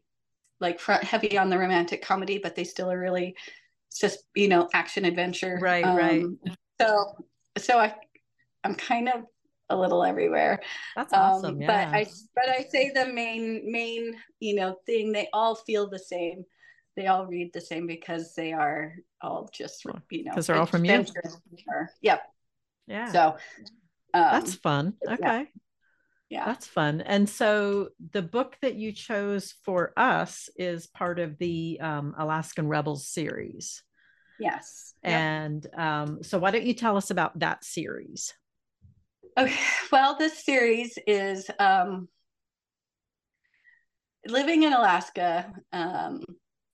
like 0.60 0.80
front 0.80 1.04
heavy 1.04 1.38
on 1.38 1.50
the 1.50 1.58
romantic 1.58 2.02
comedy, 2.02 2.40
but 2.42 2.56
they 2.56 2.64
still 2.64 2.92
are 2.92 3.00
really 3.00 3.36
just, 4.00 4.24
you 4.36 4.48
know, 4.48 4.70
action 4.74 5.06
adventure. 5.06 5.58
Right, 5.62 5.86
right. 5.86 6.24
Um, 6.24 6.40
So, 6.80 7.26
so 7.58 7.80
I, 7.80 7.94
I'm 8.64 8.76
kind 8.76 9.10
of 9.10 9.24
a 9.70 9.78
little 9.78 10.04
everywhere. 10.04 10.62
That's 10.96 11.14
awesome. 11.14 11.56
Um, 11.56 11.62
yeah. 11.62 11.68
But 11.68 11.98
I, 11.98 12.08
but 12.36 12.50
I 12.50 12.64
say 12.70 12.92
the 12.94 13.08
main, 13.08 13.72
main, 13.72 14.16
you 14.40 14.56
know, 14.56 14.78
thing, 14.86 15.12
they 15.12 15.28
all 15.34 15.56
feel 15.56 15.90
the 15.90 16.00
same. 16.00 16.46
They 16.96 17.08
all 17.08 17.26
read 17.26 17.52
the 17.54 17.62
same 17.62 17.88
because 17.88 18.34
they 18.36 18.52
are 18.52 18.96
all 19.22 19.50
just, 19.54 19.86
you 20.10 20.24
know, 20.24 20.34
'Cause 20.34 20.48
they're 20.48 20.58
all 20.58 20.66
from 20.66 20.86
you. 20.86 21.06
Yep. 22.02 22.24
yeah. 22.88 23.12
So, 23.12 23.38
um, 24.14 24.24
That's 24.32 24.56
fun. 24.56 24.94
Okay. 25.08 25.48
yeah. 26.30 26.46
That's 26.46 26.68
fun. 26.68 27.02
And 27.02 27.30
so 27.30 27.90
the 28.12 28.22
book 28.22 28.58
that 28.62 28.76
you 28.76 28.92
chose 28.92 29.56
for 29.64 29.94
us 29.98 30.50
is 30.56 30.88
part 30.88 31.20
of 31.20 31.38
the 31.38 31.80
um, 31.82 32.16
Alaskan 32.18 32.68
Rebels 32.68 33.08
series. 33.08 33.84
Yes. 34.40 34.94
And 35.04 35.66
um, 35.78 36.24
so 36.24 36.40
why 36.40 36.52
don't 36.52 36.66
you 36.66 36.74
tell 36.74 36.98
us 36.98 37.12
about 37.12 37.40
that 37.40 37.64
series? 37.64 38.34
Okay. 39.38 39.56
Well, 39.92 40.16
this 40.20 40.46
series 40.46 41.00
is 41.08 41.50
um, 41.58 42.10
living 44.28 44.62
in 44.62 44.72
Alaska. 44.72 45.52
Um, 45.74 46.22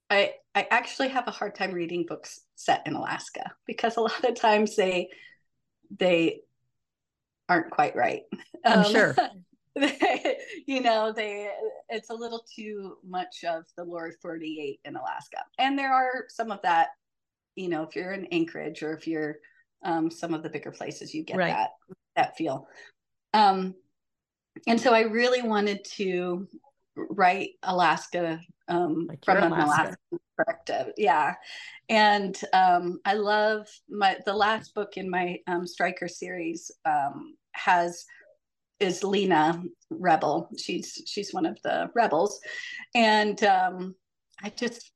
I 0.10 0.34
I 0.54 0.67
actually 0.69 1.10
have 1.10 1.30
a 1.30 1.32
hard 1.32 1.56
time 1.56 1.71
reading 1.71 2.06
books 2.06 2.41
set 2.56 2.86
in 2.86 2.95
Alaska 2.95 3.54
because 3.65 3.95
a 3.95 4.02
lot 4.02 4.24
of 4.26 4.36
times 4.36 4.76
they 4.76 5.08
they 5.98 6.41
aren't 7.49 7.71
quite 7.71 7.95
right. 7.95 8.23
I'm 8.65 8.79
Um, 8.79 8.91
sure. 8.91 9.15
they, 9.75 10.38
you 10.65 10.81
know, 10.81 11.12
they 11.12 11.49
it's 11.89 12.10
a 12.10 12.13
little 12.13 12.45
too 12.55 12.97
much 13.05 13.43
of 13.43 13.65
the 13.77 13.84
lower 13.84 14.12
48 14.21 14.79
in 14.86 14.95
Alaska. 14.95 15.38
And 15.60 15.77
there 15.77 15.93
are 15.93 16.25
some 16.29 16.51
of 16.51 16.62
that, 16.62 16.89
you 17.55 17.67
know, 17.69 17.84
if 17.84 17.95
you're 17.95 18.13
in 18.13 18.25
Anchorage 18.27 18.84
or 18.84 18.93
if 18.93 19.08
you're 19.08 19.38
um, 19.84 20.10
some 20.10 20.34
of 20.34 20.43
the 20.43 20.49
bigger 20.49 20.71
places, 20.71 21.13
you 21.13 21.23
get 21.23 21.38
right. 21.38 21.49
that 21.49 21.69
that 22.15 22.38
feel. 22.38 22.67
Um, 23.34 23.75
and 24.67 24.79
so 24.79 24.93
I 24.93 25.01
really 25.01 25.41
wanted 25.41 25.84
to 25.95 26.47
write 26.95 27.51
Alaska 27.63 28.39
um, 28.67 29.05
like 29.08 29.23
from 29.23 29.38
an 29.38 29.51
Alaska 29.51 29.97
perspective. 30.36 30.93
Yeah. 30.98 31.36
And 31.89 32.39
um, 32.54 33.00
I 33.06 33.13
love 33.13 33.67
my 33.89 34.17
the 34.26 34.34
last 34.34 34.74
book 34.74 34.98
in 34.98 35.10
my 35.10 35.39
um, 35.48 35.67
Stryker 35.67 36.08
series 36.08 36.71
um, 36.86 37.36
has 37.54 38.06
is 38.80 39.04
Lena 39.04 39.63
Rebel. 39.89 40.50
She's 40.58 41.02
she's 41.06 41.34
one 41.34 41.45
of 41.45 41.58
the 41.63 41.89
rebels, 41.95 42.39
and 42.93 43.41
um, 43.43 43.95
I 44.43 44.50
just 44.50 44.91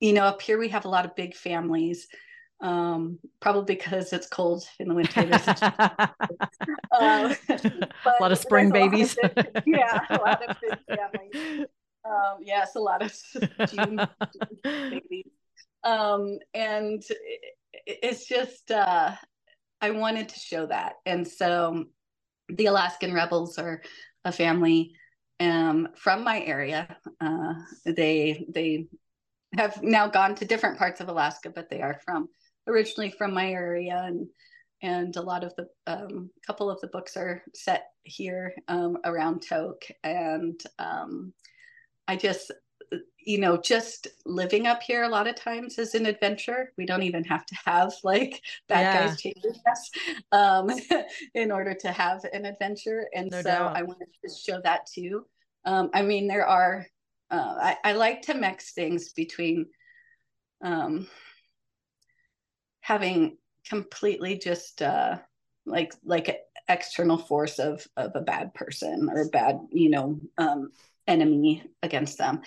you 0.00 0.12
know 0.12 0.24
up 0.24 0.42
here 0.42 0.58
we 0.58 0.68
have 0.68 0.84
a 0.84 0.90
lot 0.90 1.04
of 1.04 1.16
big 1.16 1.34
families. 1.34 2.06
Um, 2.60 3.18
probably 3.40 3.74
because 3.74 4.12
it's 4.12 4.28
cold 4.28 4.64
in 4.78 4.88
the 4.88 4.94
winter. 4.94 5.28
uh, 6.92 7.34
a 7.50 8.22
lot 8.22 8.32
of 8.32 8.38
spring 8.38 8.70
babies. 8.70 9.16
Of 9.22 9.34
big, 9.34 9.62
yeah, 9.66 10.00
a 10.08 10.14
lot 10.16 10.48
of 10.48 10.56
big 10.60 10.78
families. 10.88 11.66
Um, 12.04 12.38
yes, 12.40 12.74
a 12.74 12.80
lot 12.80 13.02
of 13.02 13.12
June 13.70 14.00
babies. 14.62 15.30
Um, 15.82 16.38
and 16.52 17.02
it's 17.86 18.26
just 18.26 18.70
uh, 18.70 19.12
I 19.80 19.90
wanted 19.90 20.28
to 20.30 20.38
show 20.38 20.66
that, 20.66 20.94
and 21.06 21.26
so 21.26 21.84
the 22.48 22.66
Alaskan 22.66 23.12
Rebels 23.12 23.58
are 23.58 23.82
a 24.24 24.32
family 24.32 24.94
um, 25.40 25.88
from 25.96 26.24
my 26.24 26.42
area. 26.42 26.96
Uh, 27.20 27.54
they 27.84 28.46
they 28.48 28.86
have 29.56 29.82
now 29.82 30.08
gone 30.08 30.34
to 30.36 30.44
different 30.44 30.78
parts 30.78 31.00
of 31.00 31.08
Alaska, 31.08 31.50
but 31.50 31.68
they 31.70 31.82
are 31.82 32.00
from 32.04 32.28
originally 32.66 33.10
from 33.10 33.34
my 33.34 33.50
area, 33.50 34.02
and 34.06 34.26
and 34.82 35.16
a 35.16 35.22
lot 35.22 35.44
of 35.44 35.54
the 35.56 35.66
um, 35.86 36.30
couple 36.46 36.70
of 36.70 36.80
the 36.80 36.88
books 36.88 37.16
are 37.16 37.42
set 37.54 37.86
here 38.04 38.54
um, 38.68 38.98
around 39.04 39.44
Tok, 39.46 39.84
and 40.02 40.60
um, 40.78 41.32
I 42.06 42.16
just 42.16 42.52
you 43.26 43.38
know, 43.38 43.56
just 43.56 44.08
living 44.26 44.66
up 44.66 44.82
here 44.82 45.02
a 45.02 45.08
lot 45.08 45.26
of 45.26 45.34
times 45.34 45.78
is 45.78 45.94
an 45.94 46.06
adventure. 46.06 46.72
We 46.76 46.86
don't 46.86 47.02
even 47.02 47.24
have 47.24 47.46
to 47.46 47.56
have 47.64 47.92
like 48.04 48.42
bad 48.68 48.80
yeah. 48.80 49.06
guys 49.06 49.20
chasing 49.20 49.52
us 49.70 49.90
um, 50.32 50.70
in 51.34 51.50
order 51.50 51.74
to 51.74 51.92
have 51.92 52.24
an 52.32 52.44
adventure. 52.44 53.06
And 53.14 53.30
no 53.30 53.38
so 53.38 53.44
doubt. 53.44 53.76
I 53.76 53.82
wanted 53.82 54.08
to 54.24 54.34
show 54.34 54.60
that 54.62 54.86
too. 54.86 55.26
Um, 55.64 55.90
I 55.94 56.02
mean, 56.02 56.26
there 56.26 56.46
are, 56.46 56.86
uh, 57.30 57.54
I, 57.58 57.76
I, 57.84 57.92
like 57.92 58.22
to 58.22 58.34
mix 58.34 58.72
things 58.74 59.14
between 59.14 59.66
um, 60.62 61.06
having 62.80 63.38
completely 63.66 64.36
just 64.36 64.82
uh, 64.82 65.16
like, 65.64 65.94
like 66.04 66.28
an 66.28 66.36
external 66.68 67.16
force 67.16 67.58
of, 67.58 67.86
of 67.96 68.12
a 68.14 68.20
bad 68.20 68.52
person 68.52 69.08
or 69.10 69.22
a 69.22 69.28
bad, 69.28 69.58
you 69.72 69.88
know, 69.88 70.20
um, 70.36 70.70
enemy 71.06 71.62
against 71.82 72.18
them 72.18 72.40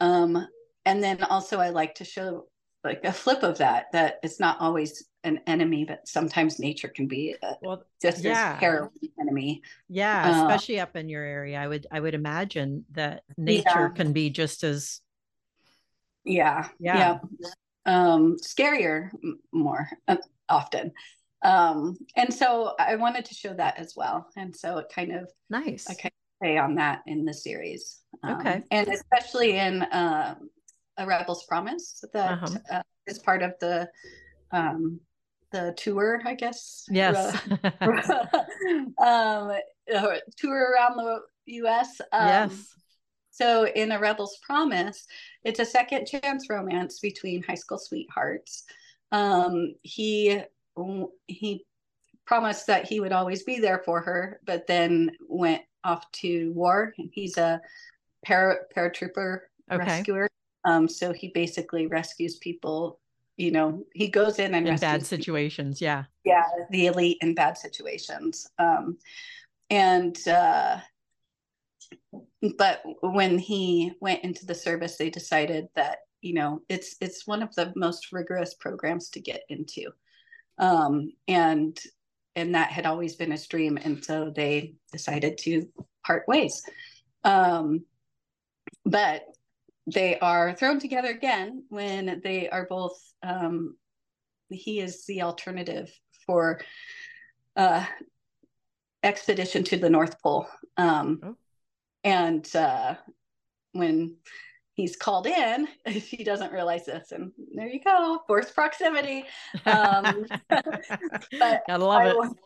um, 0.00 0.46
and 0.84 1.02
then 1.02 1.22
also 1.24 1.58
I 1.58 1.70
like 1.70 1.96
to 1.96 2.04
show 2.04 2.46
like 2.84 3.04
a 3.04 3.12
flip 3.12 3.42
of 3.42 3.58
that, 3.58 3.86
that 3.92 4.18
it's 4.22 4.40
not 4.40 4.60
always 4.60 5.04
an 5.24 5.40
enemy, 5.46 5.84
but 5.84 6.06
sometimes 6.06 6.58
nature 6.58 6.88
can 6.88 7.08
be 7.08 7.34
a, 7.42 7.54
well, 7.60 7.82
just 8.00 8.22
yeah. 8.22 8.54
as 8.54 8.60
terrible 8.60 8.92
enemy. 9.20 9.62
Yeah, 9.88 10.30
uh, 10.30 10.46
especially 10.46 10.80
up 10.80 10.96
in 10.96 11.08
your 11.08 11.22
area. 11.22 11.58
I 11.58 11.66
would 11.66 11.86
I 11.90 12.00
would 12.00 12.14
imagine 12.14 12.84
that 12.92 13.24
nature 13.36 13.64
yeah. 13.66 13.88
can 13.88 14.12
be 14.12 14.30
just 14.30 14.64
as 14.64 15.00
yeah 16.24 16.68
yeah, 16.78 17.18
yeah. 17.38 17.50
um 17.86 18.36
scarier 18.36 19.10
more 19.52 19.88
uh, 20.08 20.16
often 20.48 20.92
um 21.42 21.96
and 22.16 22.34
so 22.34 22.74
i 22.78 22.96
wanted 22.96 23.24
to 23.24 23.34
show 23.34 23.54
that 23.54 23.78
as 23.78 23.94
well 23.96 24.26
and 24.36 24.54
so 24.54 24.78
it 24.78 24.92
kind 24.92 25.14
of 25.14 25.30
nice 25.48 25.88
i 25.88 25.94
kind 25.94 26.12
play 26.40 26.58
on 26.58 26.74
that 26.76 27.02
in 27.06 27.24
the 27.24 27.34
series 27.34 27.98
um, 28.22 28.40
okay. 28.40 28.62
And 28.70 28.88
especially 28.88 29.58
in 29.58 29.86
um, 29.92 30.50
A 30.96 31.06
Rebel's 31.06 31.44
Promise, 31.44 32.04
that 32.12 32.42
uh-huh. 32.42 32.58
uh, 32.72 32.82
is 33.06 33.18
part 33.18 33.42
of 33.42 33.54
the 33.60 33.88
um, 34.50 35.00
the 35.52 35.74
tour, 35.76 36.20
I 36.24 36.34
guess. 36.34 36.84
Yes. 36.90 37.36
um, 39.02 39.52
tour 40.36 40.72
around 40.72 40.96
the 40.96 41.20
U.S. 41.46 42.00
Um, 42.12 42.28
yes. 42.28 42.74
So 43.30 43.66
in 43.66 43.92
A 43.92 44.00
Rebel's 44.00 44.38
Promise, 44.42 45.06
it's 45.44 45.60
a 45.60 45.64
second 45.64 46.06
chance 46.06 46.50
romance 46.50 46.98
between 46.98 47.42
high 47.42 47.54
school 47.54 47.78
sweethearts. 47.78 48.64
Um, 49.12 49.74
he 49.82 50.40
he 51.26 51.64
promised 52.26 52.66
that 52.66 52.86
he 52.86 53.00
would 53.00 53.12
always 53.12 53.42
be 53.44 53.58
there 53.58 53.82
for 53.84 54.00
her, 54.00 54.40
but 54.44 54.66
then 54.66 55.10
went 55.28 55.62
off 55.84 56.10
to 56.12 56.52
war. 56.52 56.94
He's 57.12 57.36
a 57.36 57.60
para, 58.24 58.56
paratrooper 58.76 59.40
okay. 59.70 59.84
rescuer. 59.84 60.28
Um, 60.64 60.88
so 60.88 61.12
he 61.12 61.28
basically 61.28 61.86
rescues 61.86 62.36
people. 62.36 63.00
You 63.36 63.52
know, 63.52 63.84
he 63.94 64.08
goes 64.08 64.38
in 64.38 64.54
and 64.54 64.66
in 64.66 64.76
bad 64.76 65.06
situations. 65.06 65.78
People. 65.78 65.86
Yeah, 65.86 66.04
yeah, 66.24 66.44
the 66.70 66.86
elite 66.86 67.18
in 67.20 67.34
bad 67.34 67.56
situations. 67.56 68.48
Um, 68.58 68.98
and 69.70 70.16
uh, 70.26 70.78
but 72.56 72.82
when 73.00 73.38
he 73.38 73.92
went 74.00 74.24
into 74.24 74.44
the 74.44 74.54
service, 74.54 74.96
they 74.96 75.10
decided 75.10 75.68
that 75.76 75.98
you 76.20 76.34
know 76.34 76.62
it's 76.68 76.96
it's 77.00 77.26
one 77.26 77.42
of 77.42 77.54
the 77.54 77.72
most 77.76 78.12
rigorous 78.12 78.54
programs 78.54 79.08
to 79.10 79.20
get 79.20 79.42
into, 79.48 79.92
um, 80.58 81.12
and 81.28 81.78
and 82.38 82.54
that 82.54 82.70
had 82.70 82.86
always 82.86 83.16
been 83.16 83.32
his 83.32 83.46
dream, 83.46 83.76
and 83.76 84.04
so 84.04 84.30
they 84.34 84.74
decided 84.92 85.38
to 85.38 85.68
part 86.06 86.26
ways. 86.28 86.62
Um, 87.24 87.84
but 88.84 89.24
they 89.86 90.18
are 90.20 90.54
thrown 90.54 90.78
together 90.78 91.08
again 91.08 91.64
when 91.68 92.20
they 92.22 92.48
are 92.48 92.66
both 92.68 92.96
um, 93.22 93.76
he 94.50 94.80
is 94.80 95.04
the 95.06 95.22
alternative 95.22 95.90
for 96.26 96.60
uh, 97.56 97.84
expedition 99.02 99.64
to 99.64 99.76
the 99.76 99.90
north 99.90 100.20
pole 100.22 100.46
um, 100.76 101.20
oh. 101.22 101.36
and 102.04 102.54
uh, 102.54 102.94
when 103.72 104.16
he's 104.78 104.94
called 104.96 105.26
in 105.26 105.66
if 105.84 106.08
he 106.08 106.24
doesn't 106.24 106.52
realize 106.52 106.86
this 106.86 107.10
and 107.12 107.32
there 107.52 107.66
you 107.66 107.80
go 107.80 108.22
forced 108.26 108.54
proximity. 108.54 109.24
Um, 109.66 110.24
but 110.48 111.62
gotta 111.66 111.84
love 111.84 112.02
I, 112.02 112.26
it. 112.26 112.36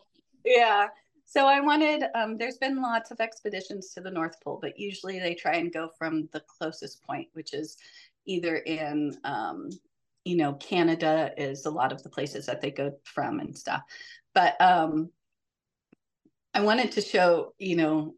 yeah. 0.43 0.87
So 1.25 1.45
I 1.45 1.61
wanted, 1.61 2.05
um, 2.15 2.37
there's 2.37 2.57
been 2.57 2.81
lots 2.81 3.11
of 3.11 3.19
expeditions 3.21 3.91
to 3.93 4.01
the 4.01 4.11
North 4.11 4.35
Pole, 4.43 4.59
but 4.61 4.77
usually 4.77 5.19
they 5.19 5.35
try 5.35 5.53
and 5.53 5.71
go 5.71 5.89
from 5.97 6.27
the 6.33 6.41
closest 6.41 7.01
point, 7.03 7.27
which 7.33 7.53
is 7.53 7.77
either 8.25 8.57
in, 8.57 9.15
um, 9.23 9.69
you 10.25 10.35
know, 10.35 10.53
Canada 10.53 11.31
is 11.37 11.65
a 11.65 11.71
lot 11.71 11.91
of 11.91 12.01
the 12.03 12.09
places 12.09 12.45
that 12.47 12.61
they 12.61 12.71
go 12.71 12.93
from 13.03 13.39
and 13.39 13.57
stuff. 13.57 13.81
But 14.33 14.59
um, 14.59 15.11
I 16.53 16.61
wanted 16.61 16.91
to 16.93 17.01
show, 17.01 17.53
you 17.57 17.75
know, 17.75 18.15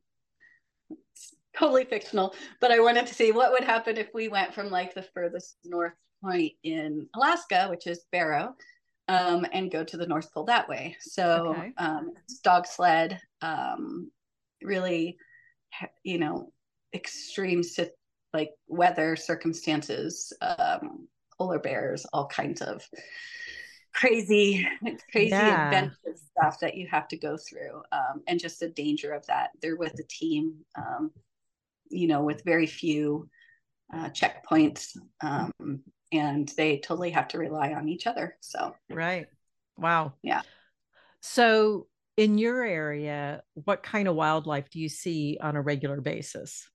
totally 1.58 1.86
fictional, 1.86 2.36
but 2.62 2.72
I 2.72 2.80
wanted 2.80 3.08
to 3.08 3.14
see 3.14 3.32
what 3.32 3.52
would 3.52 3.64
happen 3.64 3.98
if 3.98 4.10
we 4.14 4.28
went 4.28 4.54
from 4.54 4.70
like 4.70 4.94
the 4.94 5.04
furthest 5.04 5.58
north 5.64 5.94
point 6.24 6.54
in 6.64 7.08
Alaska, 7.16 7.68
which 7.70 7.88
is 7.88 8.06
Barrow, 8.12 8.56
um, 9.08 9.46
and 9.54 9.72
go 9.72 9.84
to 9.84 9.98
the 9.98 10.08
North 10.08 10.34
Pole 10.34 10.46
that 10.46 10.68
way. 10.68 10.98
So 11.00 11.56
okay. 11.58 11.74
um, 11.78 12.14
dog 12.44 12.66
sled, 12.66 13.20
um, 13.42 14.12
really, 14.62 15.18
you 16.04 16.18
know, 16.18 16.52
extreme 16.94 17.62
like 18.34 18.52
weather 18.68 19.16
circumstances, 19.16 20.34
um, 20.42 21.08
polar 21.38 21.60
bears, 21.60 22.06
all 22.14 22.28
kinds 22.28 22.62
of 22.62 22.88
crazy, 23.94 24.68
crazy 25.12 25.30
yeah. 25.30 25.68
adventure 25.68 26.16
stuff 26.32 26.60
that 26.60 26.76
you 26.76 26.88
have 26.88 27.08
to 27.08 27.18
go 27.18 27.38
through, 27.38 27.82
um, 27.92 28.22
and 28.28 28.40
just 28.40 28.60
the 28.60 28.70
danger 28.70 29.14
of 29.14 29.26
that. 29.28 29.52
They're 29.62 29.78
with 29.78 29.98
a 30.00 30.04
team, 30.04 30.56
um, 30.78 31.12
you 31.90 32.08
know, 32.08 32.24
with 32.24 32.44
very 32.44 32.68
few 32.68 33.30
uh, 33.94 34.10
checkpoints 34.10 34.98
um, 35.22 35.52
and 36.12 36.52
they 36.58 36.78
totally 36.80 37.12
have 37.12 37.28
to 37.30 37.38
rely 37.38 37.74
on 37.74 37.90
each 37.90 38.08
other. 38.08 38.38
So, 38.42 38.76
right. 38.90 39.28
Wow. 39.78 40.14
Yeah. 40.22 40.42
So, 41.22 41.88
in 42.18 42.38
your 42.38 42.64
area, 42.64 43.44
what 43.66 43.84
kind 43.84 44.08
of 44.08 44.16
wildlife 44.16 44.70
do 44.70 44.80
you 44.80 44.88
see 44.88 45.38
on 45.42 45.56
a 45.56 45.62
regular 45.62 46.00
basis? 46.00 46.70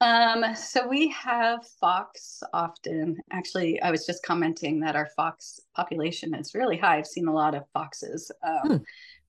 Um, 0.00 0.44
so 0.54 0.86
we 0.86 1.08
have 1.08 1.66
fox 1.80 2.42
often. 2.52 3.16
Actually, 3.32 3.80
I 3.80 3.90
was 3.90 4.04
just 4.04 4.22
commenting 4.22 4.80
that 4.80 4.96
our 4.96 5.08
fox 5.16 5.60
population 5.74 6.34
is 6.34 6.54
really 6.54 6.76
high. 6.76 6.98
I've 6.98 7.06
seen 7.06 7.28
a 7.28 7.32
lot 7.32 7.54
of 7.54 7.62
foxes. 7.72 8.30
Um, 8.46 8.68
hmm. 8.68 8.76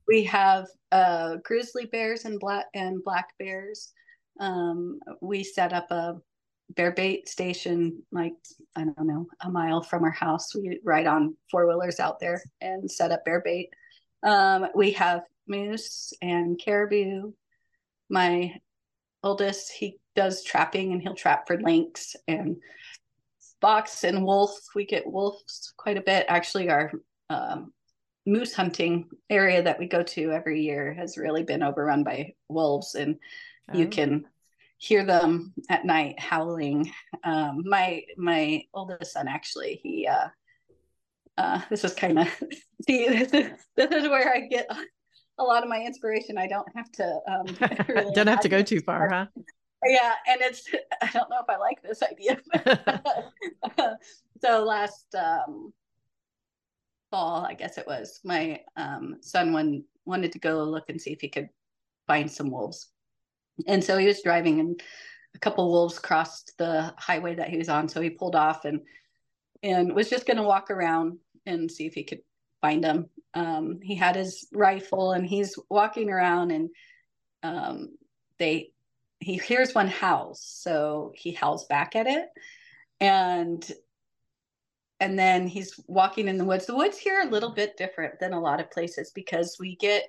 We 0.08 0.24
have 0.26 0.68
uh, 0.92 1.38
grizzly 1.44 1.86
bears 1.86 2.26
and 2.26 2.40
black 2.40 2.66
and 2.74 3.04
black 3.04 3.30
bears. 3.40 3.94
Um, 4.40 5.00
we 5.22 5.44
set 5.44 5.74
up 5.74 5.92
a 5.92 6.18
bear 6.70 6.92
bait 6.92 7.30
station, 7.30 8.04
like, 8.12 8.34
I 8.76 8.84
don't 8.84 9.08
know, 9.08 9.28
a 9.42 9.50
mile 9.50 9.82
from 9.84 10.04
our 10.04 10.12
house. 10.12 10.56
We 10.56 10.80
ride 10.84 11.08
on 11.08 11.36
four 11.52 11.68
wheelers 11.68 12.00
out 12.00 12.20
there 12.20 12.42
and 12.62 12.90
set 12.90 13.12
up 13.12 13.24
bear 13.26 13.42
bait. 13.42 13.70
Um, 14.24 14.68
we 14.76 14.92
have 14.92 15.24
moose 15.48 16.14
and 16.22 16.60
caribou. 16.60 17.34
My 18.10 18.56
oldest, 19.24 19.72
he 19.72 20.00
does 20.16 20.44
trapping 20.44 20.92
and 20.92 21.02
he'll 21.02 21.16
trap 21.16 21.48
for 21.48 21.60
lynx 21.60 22.16
and 22.28 22.58
fox 23.62 24.04
and 24.04 24.26
wolf. 24.26 24.58
We 24.76 24.86
get 24.86 25.12
wolves 25.12 25.74
quite 25.78 25.98
a 25.98 26.02
bit. 26.02 26.26
Actually, 26.30 26.70
our 26.70 26.92
um, 27.30 27.74
moose 28.26 28.54
hunting 28.54 29.10
area 29.30 29.62
that 29.64 29.80
we 29.80 29.88
go 29.88 30.04
to 30.04 30.32
every 30.32 30.62
year 30.62 30.94
has 30.94 31.18
really 31.18 31.44
been 31.44 31.64
overrun 31.64 32.04
by 32.04 32.34
wolves, 32.50 32.96
and 32.96 33.18
oh. 33.72 33.78
you 33.78 33.88
can 33.88 34.26
hear 34.78 35.06
them 35.06 35.54
at 35.70 35.86
night 35.86 36.20
howling. 36.20 36.92
Um, 37.24 37.64
my 37.66 38.04
my 38.18 38.64
oldest 38.74 39.14
son 39.14 39.28
actually 39.28 39.80
he 39.84 40.08
uh, 40.08 40.28
uh, 41.38 41.62
this 41.70 41.84
is 41.84 41.94
kind 41.94 42.20
of 42.20 42.28
see 42.88 43.08
this 43.08 43.34
is, 43.34 43.52
this 43.76 43.92
is 43.92 44.08
where 44.10 44.34
I 44.34 44.42
get 44.48 44.68
a 45.38 45.44
lot 45.44 45.64
of 45.64 45.70
my 45.70 45.82
inspiration. 45.82 46.38
I 46.38 46.48
don't 46.48 46.68
have 46.76 46.92
to 46.94 47.20
um, 47.28 47.46
really 47.90 48.14
don't 48.14 48.28
have 48.28 48.42
to 48.42 48.50
go 48.50 48.62
too 48.62 48.82
far, 48.82 49.10
huh? 49.10 49.26
Yeah, 49.86 50.14
and 50.28 50.42
it's 50.42 50.68
I 51.02 51.10
don't 51.12 51.30
know 51.30 51.40
if 51.40 51.50
I 51.50 51.58
like 51.58 51.82
this 51.82 52.02
idea. 52.04 52.40
so 54.42 54.64
last 54.64 55.14
um, 55.16 55.74
fall, 57.12 57.46
I 57.46 57.54
guess 57.54 57.78
it 57.78 57.88
was, 57.88 58.20
my 58.24 58.62
um, 58.76 59.18
son 59.22 59.54
one 59.54 59.84
wanted 60.06 60.32
to 60.34 60.40
go 60.40 60.64
look 60.64 60.90
and 60.90 61.02
see 61.02 61.12
if 61.12 61.22
he 61.22 61.30
could 61.30 61.50
find 62.08 62.30
some 62.30 62.52
wolves, 62.52 62.92
and 63.68 63.84
so 63.84 63.98
he 63.98 64.08
was 64.08 64.22
driving 64.22 64.60
and 64.60 64.82
a 65.36 65.40
couple 65.40 65.70
wolves 65.72 66.00
crossed 66.00 66.54
the 66.58 66.94
highway 66.98 67.36
that 67.36 67.50
he 67.50 67.58
was 67.58 67.70
on, 67.70 67.90
so 67.90 68.02
he 68.02 68.10
pulled 68.10 68.36
off 68.36 68.66
and 68.66 68.82
and 69.64 69.94
was 69.94 70.10
just 70.10 70.26
going 70.26 70.38
to 70.38 70.44
walk 70.44 70.70
around 70.70 71.18
and 71.46 71.72
see 71.72 71.86
if 71.86 71.94
he 71.94 72.04
could 72.04 72.22
find 72.62 72.84
them. 72.84 73.10
Um, 73.34 73.80
he 73.82 73.96
had 73.96 74.16
his 74.16 74.48
rifle 74.54 75.12
and 75.12 75.26
he's 75.26 75.58
walking 75.70 76.10
around 76.10 76.52
and 76.52 76.70
um, 77.44 77.90
they 78.40 78.72
he 79.20 79.38
hears 79.38 79.74
one 79.74 79.88
house 79.88 80.42
so 80.42 81.12
he 81.16 81.32
howls 81.32 81.66
back 81.68 81.96
at 81.96 82.06
it 82.08 82.28
and 83.00 83.72
and 85.00 85.20
then 85.20 85.48
he's 85.48 85.80
walking 85.88 86.28
in 86.28 86.38
the 86.38 86.46
woods. 86.46 86.66
The 86.66 86.76
woods 86.76 86.98
here 86.98 87.20
are 87.20 87.28
a 87.28 87.32
little 87.32 87.52
bit 87.52 87.78
different 87.78 88.20
than 88.20 88.34
a 88.34 88.40
lot 88.40 88.62
of 88.62 88.72
places 88.72 89.12
because 89.14 89.58
we 89.60 89.76
get 89.76 90.04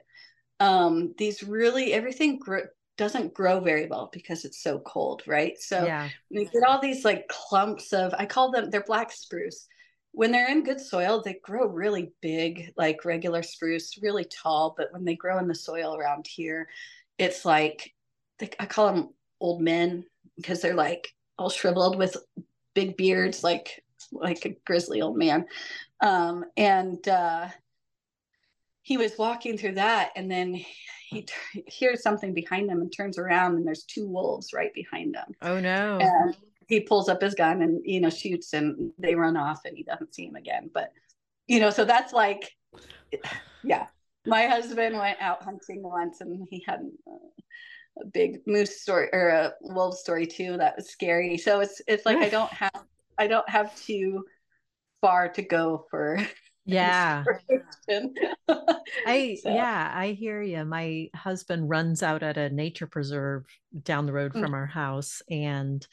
um 0.60 1.14
these 1.18 1.42
really 1.42 1.92
everything 1.92 2.38
gr- 2.38 2.70
doesn't 2.96 3.34
grow 3.34 3.60
very 3.60 3.86
well 3.86 4.10
because 4.12 4.44
it's 4.44 4.62
so 4.62 4.78
cold 4.80 5.22
right? 5.26 5.58
So 5.60 5.84
yeah. 5.84 6.08
we 6.30 6.44
get 6.44 6.64
all 6.66 6.80
these 6.80 7.04
like 7.04 7.28
clumps 7.28 7.92
of 7.92 8.14
i 8.18 8.26
call 8.26 8.50
them 8.50 8.70
they're 8.70 8.82
black 8.82 9.12
spruce. 9.12 9.66
When 10.12 10.32
they're 10.32 10.50
in 10.50 10.64
good 10.64 10.80
soil 10.80 11.22
they 11.22 11.38
grow 11.42 11.66
really 11.66 12.12
big 12.22 12.72
like 12.76 13.04
regular 13.04 13.42
spruce 13.42 13.98
really 14.02 14.24
tall 14.24 14.74
but 14.76 14.92
when 14.92 15.04
they 15.04 15.14
grow 15.14 15.38
in 15.38 15.48
the 15.48 15.54
soil 15.54 15.94
around 15.96 16.26
here 16.26 16.68
it's 17.18 17.44
like 17.44 17.92
they, 18.38 18.50
I 18.58 18.66
call 18.66 18.92
them 18.92 19.10
old 19.40 19.60
men 19.60 20.04
because 20.36 20.60
they're 20.60 20.74
like 20.74 21.08
all 21.38 21.50
shriveled 21.50 21.96
with 21.96 22.16
big 22.74 22.96
beards 22.96 23.42
like 23.42 23.82
like 24.12 24.44
a 24.44 24.56
grizzly 24.64 25.00
old 25.02 25.16
man. 25.16 25.46
Um, 26.00 26.44
and 26.56 27.06
uh, 27.08 27.48
he 28.82 28.96
was 28.96 29.18
walking 29.18 29.58
through 29.58 29.74
that 29.74 30.10
and 30.16 30.30
then 30.30 30.64
he 31.06 31.22
t- 31.52 31.64
hears 31.66 32.02
something 32.02 32.34
behind 32.34 32.70
him 32.70 32.80
and 32.80 32.92
turns 32.92 33.18
around 33.18 33.56
and 33.56 33.66
there's 33.66 33.84
two 33.84 34.06
wolves 34.06 34.52
right 34.52 34.72
behind 34.74 35.16
him. 35.16 35.34
Oh 35.42 35.60
no. 35.60 35.98
And 36.00 36.36
he 36.68 36.80
pulls 36.80 37.08
up 37.08 37.22
his 37.22 37.34
gun 37.34 37.62
and 37.62 37.80
you 37.84 38.00
know 38.00 38.10
shoots 38.10 38.52
and 38.52 38.92
they 38.98 39.14
run 39.14 39.36
off 39.36 39.60
and 39.64 39.76
he 39.76 39.84
doesn't 39.84 40.14
see 40.14 40.26
him 40.26 40.36
again. 40.36 40.70
But 40.72 40.92
you 41.46 41.60
know 41.60 41.70
so 41.70 41.84
that's 41.84 42.12
like 42.12 42.52
yeah. 43.62 43.86
My 44.28 44.46
husband 44.46 44.98
went 44.98 45.20
out 45.20 45.44
hunting 45.44 45.82
once 45.82 46.20
and 46.20 46.46
he 46.50 46.64
had 46.66 46.80
a 48.02 48.06
big 48.06 48.40
moose 48.46 48.80
story 48.80 49.08
or 49.12 49.28
a 49.28 49.52
wolf 49.60 49.96
story 49.96 50.26
too 50.26 50.56
that 50.56 50.76
was 50.76 50.90
scary. 50.90 51.38
So 51.38 51.60
it's 51.60 51.80
it's 51.86 52.04
like 52.04 52.18
i 52.18 52.28
don't 52.28 52.52
have 52.52 52.84
i 53.18 53.26
don't 53.26 53.48
have 53.48 53.74
too 53.76 54.24
far 55.00 55.28
to 55.28 55.42
go 55.42 55.86
for 55.90 56.18
yeah 56.66 57.24
i 59.06 59.36
so. 59.40 59.50
yeah 59.50 59.92
i 59.94 60.08
hear 60.08 60.42
you 60.42 60.64
my 60.64 61.08
husband 61.14 61.70
runs 61.70 62.02
out 62.02 62.22
at 62.22 62.36
a 62.36 62.50
nature 62.50 62.86
preserve 62.86 63.44
down 63.82 64.04
the 64.04 64.12
road 64.12 64.32
from 64.32 64.42
mm-hmm. 64.42 64.54
our 64.54 64.66
house 64.66 65.22
and 65.30 65.86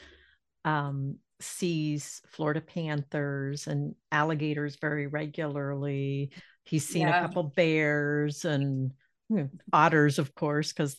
um 0.66 1.16
sees 1.40 2.22
florida 2.28 2.62
panthers 2.62 3.68
and 3.68 3.94
alligators 4.12 4.78
very 4.78 5.08
regularly 5.08 6.32
he's 6.64 6.88
seen 6.88 7.08
yeah. 7.08 7.20
a 7.20 7.22
couple 7.28 7.44
bears 7.44 8.46
and 8.46 8.92
you 9.30 9.36
know, 9.36 9.50
otters 9.72 10.18
of 10.20 10.34
course 10.34 10.72
because 10.74 10.98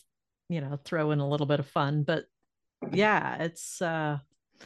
you 0.49 0.61
know 0.61 0.79
throw 0.85 1.11
in 1.11 1.19
a 1.19 1.27
little 1.27 1.47
bit 1.47 1.59
of 1.59 1.67
fun 1.67 2.03
but 2.03 2.25
yeah 2.93 3.41
it's 3.41 3.81
uh 3.81 4.17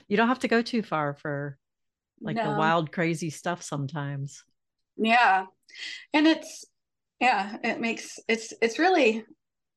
you 0.08 0.17
don't 0.17 0.28
have 0.28 0.39
to 0.39 0.48
go 0.48 0.62
too 0.62 0.84
far 0.84 1.13
for 1.13 1.58
like 2.22 2.36
no. 2.36 2.52
the 2.52 2.60
wild 2.60 2.91
crazy 2.91 3.30
stuff 3.30 3.63
sometimes 3.63 4.43
yeah. 5.00 5.46
And 6.14 6.28
it's 6.28 6.66
yeah 7.20 7.58
it 7.64 7.80
makes 7.80 8.18
it's 8.28 8.54
it's 8.62 8.80
really 8.80 9.26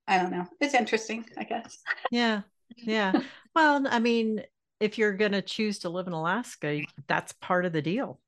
i 0.06 0.18
don't 0.18 0.30
know 0.30 0.46
it's 0.60 0.74
interesting 0.74 1.24
i 1.36 1.44
guess. 1.44 1.78
Yeah 2.10 2.42
yeah. 2.76 3.12
Well 3.54 3.86
i 3.90 3.98
mean 3.98 4.42
if 4.80 4.96
you're 4.96 5.12
going 5.12 5.32
to 5.32 5.42
choose 5.42 5.80
to 5.80 5.90
live 5.90 6.06
in 6.06 6.14
alaska 6.14 6.80
that's 7.06 7.32
part 7.32 7.66
of 7.66 7.72
the 7.72 7.82
deal. 7.82 8.18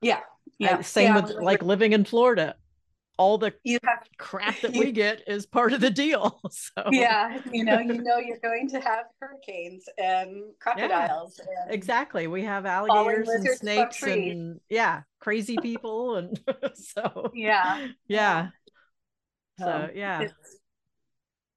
Yeah 0.00 0.20
yeah 0.58 0.80
same 0.80 1.14
yeah. 1.14 1.20
with 1.20 1.30
like 1.36 1.62
living 1.62 1.92
in 1.92 2.04
florida 2.04 2.56
all 3.18 3.36
the 3.36 3.52
you 3.64 3.78
have, 3.84 4.06
crap 4.18 4.60
that 4.60 4.72
we 4.72 4.92
get 4.92 5.22
is 5.26 5.44
part 5.44 5.72
of 5.72 5.80
the 5.80 5.90
deal. 5.90 6.40
So 6.50 6.84
yeah, 6.90 7.40
you 7.52 7.64
know, 7.64 7.78
you 7.78 8.02
know, 8.02 8.18
you're 8.18 8.38
going 8.38 8.68
to 8.70 8.80
have 8.80 9.06
hurricanes 9.20 9.84
and 9.98 10.44
crocodiles. 10.60 11.38
Yeah, 11.38 11.64
and 11.64 11.74
exactly. 11.74 12.26
We 12.26 12.44
have 12.44 12.66
alligators 12.66 13.28
and 13.28 13.48
snakes 13.48 14.02
and 14.02 14.60
yeah, 14.68 15.02
crazy 15.20 15.56
people 15.58 16.16
and 16.16 16.38
so 16.74 17.30
yeah, 17.34 17.88
yeah. 18.06 18.48
So 19.58 19.90
yeah. 19.94 20.28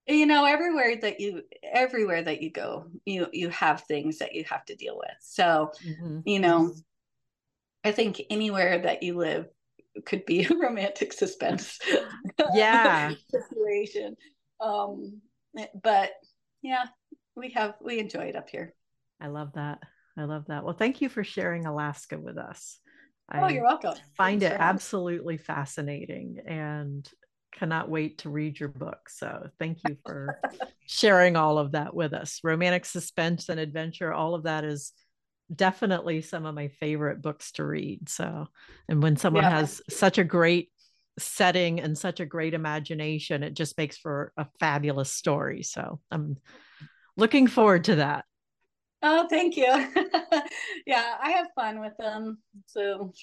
you 0.08 0.26
know, 0.26 0.46
everywhere 0.46 0.96
that 1.02 1.20
you 1.20 1.44
everywhere 1.64 2.24
that 2.24 2.42
you 2.42 2.52
go, 2.52 2.88
you 3.06 3.28
you 3.32 3.50
have 3.50 3.82
things 3.82 4.18
that 4.18 4.34
you 4.34 4.44
have 4.46 4.66
to 4.66 4.76
deal 4.76 4.98
with. 4.98 5.18
So 5.22 5.72
mm-hmm. 5.86 6.20
you 6.26 6.40
know. 6.40 6.74
I 7.84 7.92
think 7.92 8.22
anywhere 8.30 8.78
that 8.78 9.02
you 9.02 9.18
live, 9.18 9.48
could 10.06 10.26
be 10.26 10.44
a 10.46 10.50
romantic 10.58 11.14
suspense 11.14 11.80
yeah. 12.54 13.14
situation. 13.30 14.16
Um 14.60 15.22
but 15.84 16.12
yeah 16.62 16.86
we 17.36 17.50
have 17.52 17.76
we 17.82 18.00
enjoy 18.00 18.26
it 18.26 18.36
up 18.36 18.50
here. 18.50 18.74
I 19.20 19.28
love 19.28 19.54
that. 19.54 19.80
I 20.18 20.24
love 20.24 20.46
that. 20.48 20.64
Well 20.64 20.76
thank 20.76 21.02
you 21.02 21.10
for 21.10 21.24
sharing 21.24 21.66
alaska 21.66 22.20
with 22.20 22.38
us. 22.38 22.80
Oh 23.34 23.48
you're 23.48 23.64
welcome. 23.64 23.96
Find 24.18 24.42
Thanks 24.42 24.56
it 24.56 24.62
absolutely 24.62 25.38
fascinating 25.38 26.40
and 26.46 27.08
cannot 27.54 27.90
wait 27.90 28.20
to 28.20 28.30
read 28.30 28.60
your 28.60 28.70
book. 28.70 29.10
So 29.10 29.50
thank 29.60 29.80
you 29.88 29.98
for 30.06 30.40
sharing 30.86 31.36
all 31.36 31.58
of 31.58 31.74
that 31.74 31.94
with 31.94 32.14
us. 32.14 32.40
Romantic 32.44 32.86
suspense 32.86 33.50
and 33.50 33.60
adventure 33.60 34.14
all 34.14 34.36
of 34.36 34.44
that 34.44 34.64
is 34.64 34.94
definitely 35.54 36.22
some 36.22 36.46
of 36.46 36.56
my 36.56 36.68
favorite 36.68 37.22
books 37.22 37.52
to 37.54 37.66
read. 37.66 38.10
So, 38.10 38.48
and 38.88 39.02
when 39.02 39.18
someone 39.18 39.44
yeah. 39.44 39.60
has 39.60 39.82
such 39.90 40.18
a 40.18 40.24
great 40.24 40.70
setting 41.20 41.80
and 41.80 41.98
such 41.98 42.20
a 42.20 42.26
great 42.26 42.54
imagination, 42.54 43.44
it 43.44 43.54
just 43.54 43.78
makes 43.78 43.98
for 43.98 44.32
a 44.38 44.46
fabulous 44.60 45.12
story. 45.12 45.64
So, 45.64 46.00
I'm 46.10 46.38
looking 47.18 47.48
forward 47.48 47.86
to 47.86 47.96
that. 47.96 48.26
Oh, 49.04 49.28
thank 49.28 49.58
you. 49.58 49.66
yeah, 50.86 51.16
I 51.22 51.32
have 51.32 51.48
fun 51.56 51.80
with 51.80 51.98
them. 51.98 52.38
So, 52.68 53.14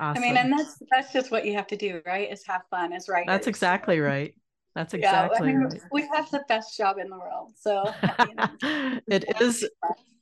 awesome. 0.00 0.22
I 0.22 0.26
mean, 0.26 0.36
and 0.36 0.52
that's 0.52 0.78
that's 0.90 1.12
just 1.12 1.30
what 1.30 1.44
you 1.44 1.54
have 1.54 1.66
to 1.68 1.76
do, 1.76 2.00
right? 2.06 2.30
Is 2.32 2.44
have 2.46 2.62
fun 2.70 2.92
as 2.92 3.08
writers. 3.08 3.26
That's 3.28 3.46
exactly 3.46 4.00
right. 4.00 4.34
That's 4.74 4.92
exactly 4.92 5.48
yeah, 5.48 5.54
I 5.54 5.58
mean, 5.58 5.64
right. 5.64 5.82
We 5.90 6.08
have 6.14 6.30
the 6.30 6.44
best 6.48 6.76
job 6.76 6.98
in 6.98 7.08
the 7.08 7.18
world. 7.18 7.52
So 7.56 7.92
you 8.28 8.34
know, 8.34 9.00
it 9.08 9.24
is 9.40 9.66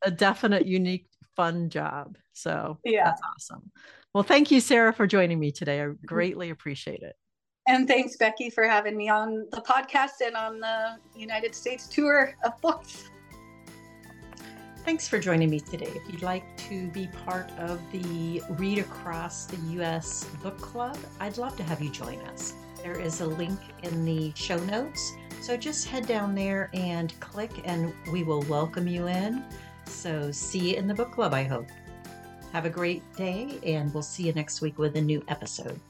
a 0.03 0.11
definite 0.11 0.67
unique 0.67 1.07
fun 1.37 1.71
job. 1.71 2.17
So 2.33 2.79
yeah, 2.85 3.05
that's 3.05 3.23
awesome. 3.35 3.71
Well, 4.15 4.25
thank 4.25 4.51
you, 4.51 4.61
Sara, 4.61 4.93
for 4.93 5.07
joining 5.07 5.41
me 5.41 5.51
today. 5.51 5.81
I 5.81 5.85
mm-hmm. 5.87 6.07
greatly 6.07 6.51
appreciate 6.51 7.03
it. 7.03 7.17
And 7.67 7.89
thanks, 7.89 8.17
Becky, 8.17 8.51
for 8.51 8.65
having 8.65 8.97
me 8.97 9.09
on 9.09 9.47
the 9.51 9.61
podcast 9.63 10.21
and 10.25 10.37
on 10.37 10.61
the 10.61 10.99
United 11.17 11.55
States 11.55 11.89
tour 11.89 12.35
of 12.45 12.61
books. 12.61 13.11
Thanks 14.85 15.09
for 15.09 15.19
joining 15.19 15.49
me 15.49 15.61
today. 15.61 15.91
If 15.95 16.13
you'd 16.13 16.23
like 16.23 16.45
to 16.69 16.89
be 16.89 17.09
part 17.25 17.51
of 17.53 17.81
the 17.91 18.43
Read 18.51 18.79
Across 18.79 19.47
the 19.47 19.57
US 19.81 20.25
Book 20.43 20.59
Club, 20.59 20.99
I'd 21.21 21.39
love 21.39 21.57
to 21.57 21.63
have 21.63 21.81
you 21.81 21.91
join 21.91 22.19
us. 22.27 22.53
There 22.83 23.01
is 23.01 23.23
a 23.23 23.27
link 23.27 23.59
in 23.83 24.05
the 24.05 24.31
show 24.37 24.59
notes 24.59 25.15
So 25.41 25.57
just 25.57 25.87
head 25.87 26.07
down 26.07 26.35
there 26.35 26.69
and 26.75 27.19
click, 27.21 27.51
and 27.65 27.95
we 28.13 28.25
will 28.25 28.43
welcome 28.43 28.87
you 28.87 29.09
in. 29.09 29.43
So 29.87 30.31
see 30.33 30.71
you 30.71 30.77
in 30.77 30.87
the 30.87 30.95
book 30.95 31.13
club, 31.13 31.35
I 31.35 31.45
hope. 31.45 31.67
Have 32.53 32.67
a 32.67 32.71
great 32.71 33.03
day, 33.17 33.59
and 33.65 33.93
we'll 33.93 34.03
see 34.03 34.25
you 34.25 34.33
next 34.33 34.61
week 34.61 34.79
with 34.79 34.97
a 34.97 35.01
new 35.01 35.25
episode. 35.29 35.81